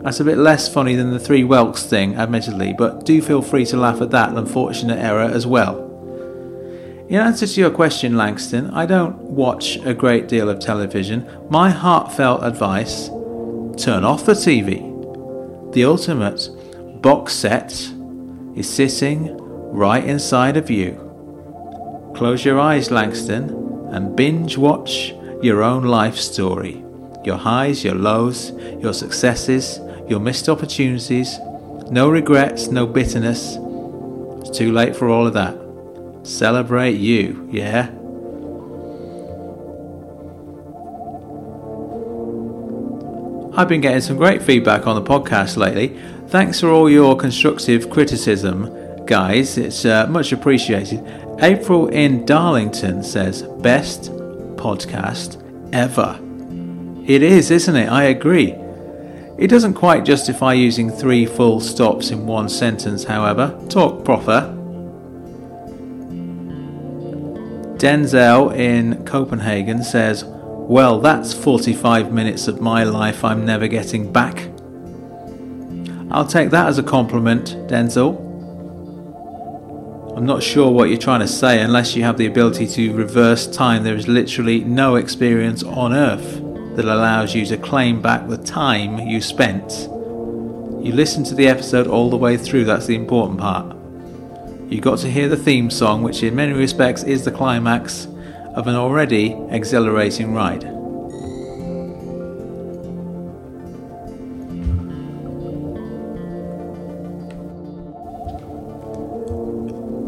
That's 0.03 0.19
a 0.19 0.25
bit 0.25 0.39
less 0.39 0.67
funny 0.67 0.97
than 0.97 1.13
the 1.13 1.21
three 1.21 1.45
whelks 1.45 1.85
thing, 1.85 2.17
admittedly, 2.17 2.75
but 2.77 3.07
do 3.07 3.23
feel 3.23 3.43
free 3.43 3.65
to 3.67 3.77
laugh 3.77 4.01
at 4.01 4.11
that 4.11 4.37
unfortunate 4.37 4.99
error 4.99 5.31
as 5.31 5.47
well. 5.47 5.87
In 7.09 7.21
answer 7.21 7.47
to 7.47 7.61
your 7.61 7.71
question, 7.71 8.17
Langston, 8.17 8.71
I 8.71 8.87
don't 8.87 9.17
watch 9.19 9.77
a 9.85 9.95
great 9.95 10.27
deal 10.27 10.49
of 10.49 10.59
television. 10.59 11.31
My 11.49 11.71
heartfelt 11.71 12.43
advice 12.43 13.09
turn 13.77 14.05
off 14.05 14.27
the 14.27 14.33
TV. 14.33 15.73
The 15.73 15.85
ultimate 15.85 16.49
box 17.03 17.33
set 17.33 17.73
is 18.55 18.69
sitting 18.69 19.37
right 19.73 20.05
inside 20.05 20.57
of 20.57 20.71
you. 20.71 20.93
Close 22.15 22.45
your 22.45 22.59
eyes, 22.61 22.91
Langston, 22.91 23.89
and 23.93 24.17
binge 24.17 24.57
watch 24.57 25.15
your 25.43 25.63
own 25.63 25.85
life 25.85 26.17
story 26.17 26.85
your 27.25 27.37
highs, 27.37 27.85
your 27.85 27.95
lows, 27.95 28.51
your 28.81 28.95
successes, 28.95 29.79
your 30.09 30.19
missed 30.21 30.49
opportunities. 30.49 31.39
No 31.91 32.09
regrets, 32.09 32.69
no 32.69 32.87
bitterness. 32.87 33.57
It's 34.41 34.57
too 34.57 34.73
late 34.73 34.97
for 34.97 35.11
all 35.11 35.27
of 35.27 35.35
that. 35.35 35.57
Celebrate 36.27 36.97
you, 36.97 37.47
yeah? 37.51 37.91
I've 43.53 43.69
been 43.69 43.81
getting 43.81 44.01
some 44.01 44.17
great 44.17 44.43
feedback 44.43 44.87
on 44.87 44.95
the 44.95 45.03
podcast 45.03 45.57
lately. 45.57 45.99
Thanks 46.29 46.61
for 46.61 46.69
all 46.69 46.89
your 46.89 47.17
constructive 47.17 47.91
criticism, 47.91 49.05
guys. 49.07 49.59
It's 49.59 49.85
uh, 49.85 50.07
much 50.07 50.31
appreciated. 50.31 51.05
April 51.41 51.89
in 51.89 52.25
Darlington 52.25 53.03
says, 53.03 53.43
Best 53.43 54.13
podcast 54.55 55.43
ever. 55.73 56.21
It 57.07 57.25
is, 57.25 57.51
isn't 57.51 57.75
it? 57.75 57.89
I 57.89 58.05
agree. 58.05 58.53
It 59.37 59.49
doesn't 59.49 59.75
quite 59.75 60.05
justify 60.05 60.53
using 60.53 60.89
three 60.89 61.27
full 61.27 61.59
stops 61.59 62.13
in 62.13 62.27
one 62.27 62.49
sentence, 62.49 63.03
however. 63.03 63.59
Talk 63.69 64.05
proper. 64.05 64.57
Denzel 67.79 68.55
in 68.55 69.05
Copenhagen 69.07 69.83
says, 69.83 70.25
Well, 70.71 71.01
that's 71.01 71.35
45 71.35 72.13
minutes 72.13 72.47
of 72.47 72.61
my 72.61 72.85
life 72.85 73.25
I'm 73.25 73.45
never 73.45 73.67
getting 73.67 74.13
back. 74.13 74.49
I'll 76.13 76.25
take 76.25 76.51
that 76.51 76.69
as 76.69 76.79
a 76.79 76.83
compliment, 76.85 77.57
Denzel. 77.67 78.17
I'm 80.17 80.25
not 80.25 80.45
sure 80.45 80.71
what 80.71 80.89
you're 80.89 80.97
trying 80.97 81.23
to 81.23 81.27
say 81.27 81.61
unless 81.61 81.97
you 81.97 82.05
have 82.05 82.19
the 82.19 82.27
ability 82.27 82.69
to 82.69 82.95
reverse 82.95 83.49
time. 83.49 83.83
There 83.83 83.97
is 83.97 84.07
literally 84.07 84.61
no 84.61 84.95
experience 84.95 85.65
on 85.65 85.93
earth 85.93 86.41
that 86.77 86.85
allows 86.85 87.35
you 87.35 87.45
to 87.47 87.57
claim 87.57 88.01
back 88.01 88.29
the 88.29 88.39
time 88.39 88.97
you 89.09 89.21
spent. 89.21 89.73
You 89.73 90.93
listen 90.93 91.25
to 91.25 91.35
the 91.35 91.49
episode 91.49 91.89
all 91.89 92.11
the 92.11 92.17
way 92.17 92.37
through, 92.37 92.67
that's 92.67 92.87
the 92.87 92.95
important 92.95 93.41
part. 93.41 93.77
You 94.71 94.81
got 94.81 95.01
to 95.01 95.11
hear 95.11 95.29
the 95.29 95.37
theme 95.37 95.69
song, 95.69 96.05
which 96.05 96.23
in 96.23 96.37
many 96.37 96.53
respects 96.53 97.03
is 97.03 97.25
the 97.25 97.33
climax 97.33 98.07
of 98.61 98.67
an 98.67 98.77
already 98.77 99.33
exhilarating 99.49 100.35
ride. 100.35 100.61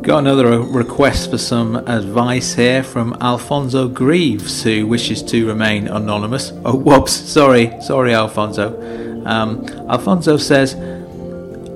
Got 0.03 0.19
another 0.19 0.61
request 0.61 1.31
for 1.31 1.39
some 1.39 1.77
advice 1.77 2.53
here 2.53 2.83
from 2.83 3.17
Alfonso 3.23 3.89
Greaves, 3.89 4.63
who 4.63 4.87
wishes 4.87 5.23
to 5.23 5.47
remain 5.47 5.89
anonymous. 5.89 6.53
Oh, 6.67 6.77
whoops, 6.77 7.13
sorry, 7.13 7.73
sorry, 7.81 8.13
Alfonso. 8.13 9.25
Um, 9.25 9.65
Alfonso 9.89 10.37
says, 10.37 10.75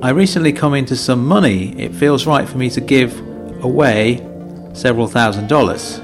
I 0.03 0.11
recently 0.11 0.53
come 0.53 0.75
into 0.75 0.95
some 0.95 1.25
money. 1.27 1.81
It 1.81 1.95
feels 1.95 2.27
right 2.27 2.47
for 2.47 2.59
me 2.59 2.69
to 2.71 2.83
give 2.83 3.19
away 3.65 4.19
several 4.75 5.07
thousand 5.09 5.49
dollars. 5.49 6.03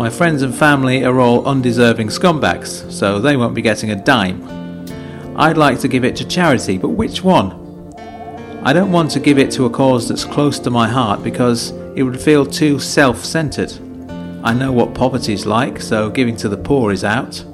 My 0.00 0.08
friends 0.08 0.40
and 0.40 0.54
family 0.54 1.04
are 1.04 1.20
all 1.20 1.46
undeserving 1.46 2.08
scumbags, 2.08 2.90
so 2.90 3.18
they 3.18 3.36
won't 3.36 3.54
be 3.54 3.60
getting 3.60 3.90
a 3.90 4.02
dime. 4.02 4.42
I'd 5.36 5.58
like 5.58 5.78
to 5.80 5.88
give 5.88 6.06
it 6.06 6.16
to 6.16 6.26
charity, 6.26 6.78
but 6.78 6.88
which 6.88 7.22
one? 7.22 7.52
I 8.62 8.72
don't 8.72 8.92
want 8.92 9.10
to 9.10 9.20
give 9.20 9.38
it 9.38 9.50
to 9.50 9.66
a 9.66 9.70
cause 9.70 10.08
that's 10.08 10.24
close 10.24 10.58
to 10.60 10.70
my 10.70 10.88
heart 10.88 11.22
because 11.22 11.72
it 11.96 12.02
would 12.02 12.18
feel 12.18 12.46
too 12.46 12.78
self 12.78 13.22
centered. 13.22 13.74
I 14.42 14.54
know 14.54 14.72
what 14.72 14.94
poverty's 14.94 15.44
like, 15.44 15.82
so 15.82 16.08
giving 16.08 16.36
to 16.36 16.48
the 16.48 16.56
poor 16.56 16.92
is 16.92 17.04
out. 17.04 17.44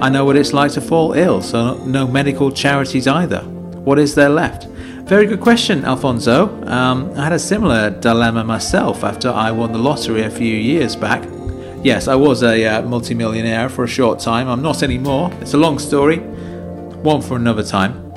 I 0.00 0.08
know 0.08 0.24
what 0.24 0.34
it's 0.34 0.52
like 0.52 0.72
to 0.72 0.80
fall 0.80 1.12
ill, 1.12 1.40
so 1.40 1.76
no 1.84 2.08
medical 2.08 2.50
charities 2.50 3.06
either. 3.06 3.42
What 3.42 4.00
is 4.00 4.16
there 4.16 4.28
left? 4.28 4.66
Very 5.08 5.24
good 5.24 5.40
question, 5.40 5.86
Alfonso. 5.86 6.62
Um, 6.66 7.10
I 7.16 7.24
had 7.24 7.32
a 7.32 7.38
similar 7.38 7.88
dilemma 7.88 8.44
myself 8.44 9.04
after 9.04 9.30
I 9.30 9.50
won 9.50 9.72
the 9.72 9.78
lottery 9.78 10.24
a 10.24 10.30
few 10.30 10.54
years 10.54 10.96
back. 10.96 11.26
Yes, 11.82 12.08
I 12.08 12.14
was 12.14 12.42
a 12.42 12.66
uh, 12.66 12.82
multimillionaire 12.82 13.70
for 13.70 13.84
a 13.84 13.88
short 13.88 14.20
time. 14.20 14.48
I'm 14.48 14.60
not 14.60 14.82
anymore. 14.82 15.32
It's 15.40 15.54
a 15.54 15.56
long 15.56 15.78
story, 15.78 16.18
one 16.18 17.22
for 17.22 17.36
another 17.36 17.62
time. 17.62 18.12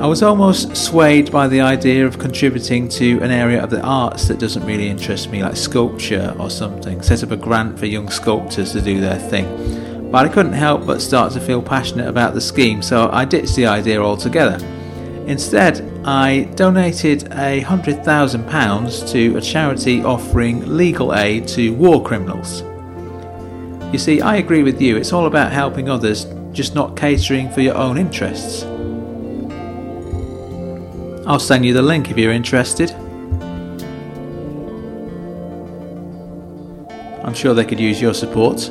I 0.00 0.06
was 0.06 0.22
almost 0.22 0.76
swayed 0.76 1.32
by 1.32 1.48
the 1.48 1.60
idea 1.60 2.06
of 2.06 2.20
contributing 2.20 2.88
to 2.90 3.18
an 3.18 3.32
area 3.32 3.60
of 3.60 3.70
the 3.70 3.82
arts 3.82 4.28
that 4.28 4.38
doesn't 4.38 4.64
really 4.64 4.88
interest 4.88 5.28
me, 5.28 5.42
like 5.42 5.56
sculpture 5.56 6.36
or 6.38 6.50
something. 6.50 7.02
Set 7.02 7.24
up 7.24 7.32
a 7.32 7.36
grant 7.36 7.80
for 7.80 7.86
young 7.86 8.10
sculptors 8.10 8.70
to 8.74 8.80
do 8.80 9.00
their 9.00 9.18
thing 9.18 9.80
but 10.12 10.26
I 10.26 10.28
couldn't 10.28 10.52
help 10.52 10.86
but 10.86 11.00
start 11.00 11.32
to 11.32 11.40
feel 11.40 11.62
passionate 11.62 12.06
about 12.06 12.34
the 12.34 12.40
scheme, 12.40 12.82
so 12.82 13.08
I 13.10 13.24
ditched 13.24 13.56
the 13.56 13.64
idea 13.64 13.98
altogether. 13.98 14.58
Instead, 15.26 15.80
I 16.04 16.44
donated 16.56 17.32
a 17.32 17.60
hundred 17.60 18.04
thousand 18.04 18.48
pounds 18.48 19.10
to 19.12 19.36
a 19.36 19.40
charity 19.40 20.02
offering 20.02 20.76
legal 20.76 21.14
aid 21.14 21.46
to 21.48 21.72
war 21.74 22.02
criminals. 22.02 22.62
You 23.92 23.98
see, 23.98 24.20
I 24.20 24.36
agree 24.36 24.62
with 24.62 24.80
you, 24.82 24.96
it's 24.96 25.12
all 25.12 25.26
about 25.26 25.52
helping 25.52 25.88
others, 25.88 26.26
just 26.52 26.74
not 26.74 26.96
catering 26.96 27.50
for 27.50 27.60
your 27.60 27.76
own 27.76 27.98
interests. 27.98 28.64
I'll 31.24 31.38
send 31.38 31.64
you 31.64 31.72
the 31.72 31.82
link 31.82 32.10
if 32.10 32.18
you're 32.18 32.32
interested. 32.32 32.90
I'm 37.24 37.34
sure 37.34 37.54
they 37.54 37.64
could 37.64 37.78
use 37.78 38.00
your 38.00 38.12
support. 38.12 38.68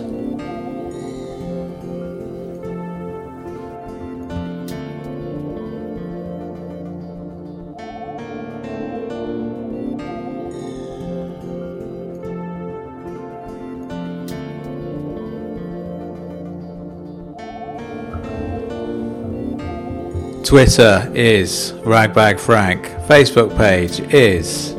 Twitter 20.52 21.10
is 21.16 21.72
Ragbag 21.86 22.38
Frank. 22.38 22.84
Facebook 23.08 23.56
page 23.56 24.02
is 24.14 24.74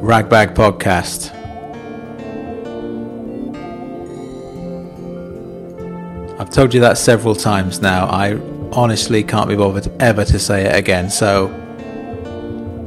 Ragbag 0.00 0.54
Podcast. 0.54 1.32
I've 6.38 6.50
told 6.50 6.72
you 6.72 6.78
that 6.82 6.98
several 6.98 7.34
times 7.34 7.80
now. 7.80 8.06
I 8.06 8.34
honestly 8.70 9.24
can't 9.24 9.48
be 9.48 9.56
bothered 9.56 9.90
ever 10.00 10.24
to 10.24 10.38
say 10.38 10.66
it 10.66 10.76
again, 10.76 11.10
so 11.10 11.48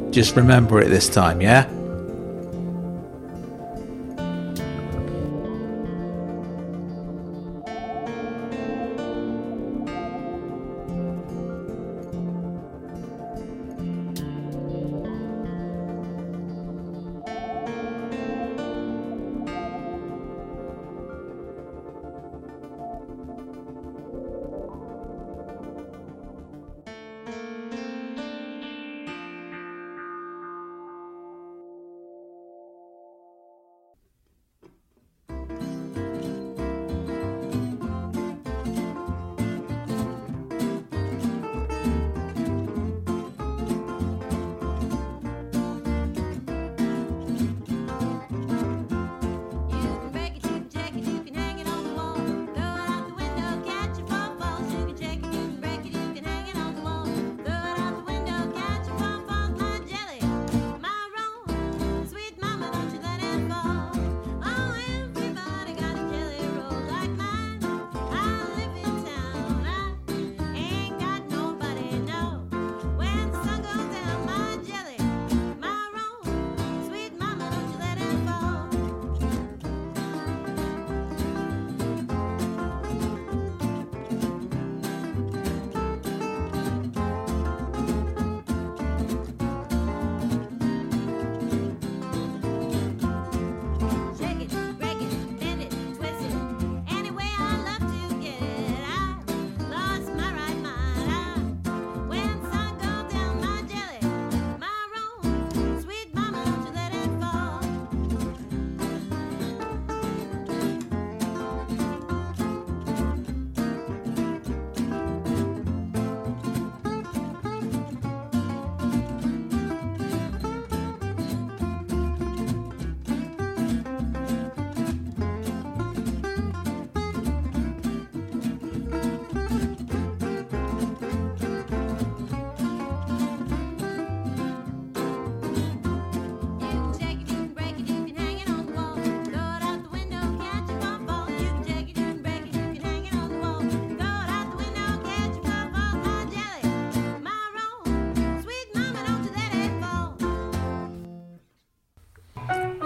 just 0.10 0.38
remember 0.38 0.80
it 0.80 0.88
this 0.88 1.10
time, 1.10 1.42
yeah? 1.42 1.70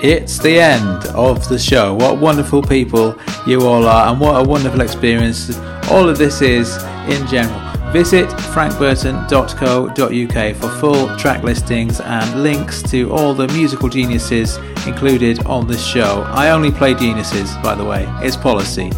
It's 0.04 0.38
the 0.38 0.60
end 0.60 1.08
of 1.16 1.48
the 1.48 1.58
show. 1.58 1.94
What 1.94 2.20
wonderful 2.20 2.62
people 2.62 3.18
you 3.48 3.62
all 3.62 3.88
are, 3.88 4.12
and 4.12 4.20
what 4.20 4.36
a 4.36 4.44
wonderful 4.46 4.82
experience 4.82 5.58
all 5.90 6.10
of 6.10 6.18
this 6.18 6.42
is 6.42 6.76
in 7.08 7.26
general. 7.26 7.58
Visit 7.94 8.28
frankburton.co.uk 8.28 10.56
for 10.58 10.68
full 10.82 11.18
track 11.18 11.44
listings 11.44 12.02
and 12.02 12.44
links 12.44 12.84
to 12.84 13.14
all 13.14 13.34
the 13.34 13.48
musical 13.48 13.88
geniuses 13.88 14.58
included 14.86 15.46
on 15.46 15.68
this 15.68 15.82
show. 15.82 16.24
I 16.28 16.50
only 16.50 16.72
play 16.72 16.96
geniuses, 16.96 17.56
by 17.64 17.74
the 17.74 17.86
way. 17.86 18.06
It's 18.22 18.36
policy. 18.36 18.92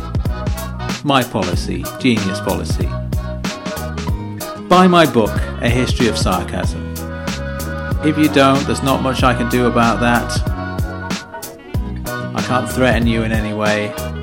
My 1.03 1.21
policy. 1.21 1.85
Genius 1.99 2.39
policy. 2.39 2.87
Buy 4.67 4.87
my 4.87 5.05
book, 5.05 5.29
A 5.61 5.69
History 5.69 6.07
of 6.07 6.17
Sarcasm. 6.17 6.81
If 8.03 8.17
you 8.17 8.27
don't, 8.27 8.65
there's 8.65 8.81
not 8.81 9.03
much 9.03 9.21
I 9.21 9.35
can 9.35 9.49
do 9.49 9.67
about 9.67 9.99
that. 9.99 10.54
Can't 12.45 12.71
threaten 12.71 13.07
you 13.07 13.23
in 13.23 13.31
any 13.31 13.53
way. 13.53 13.91
I 13.91 14.15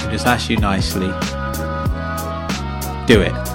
can 0.00 0.10
just 0.10 0.26
ask 0.26 0.50
you 0.50 0.56
nicely. 0.56 1.06
Do 3.06 3.20
it. 3.20 3.47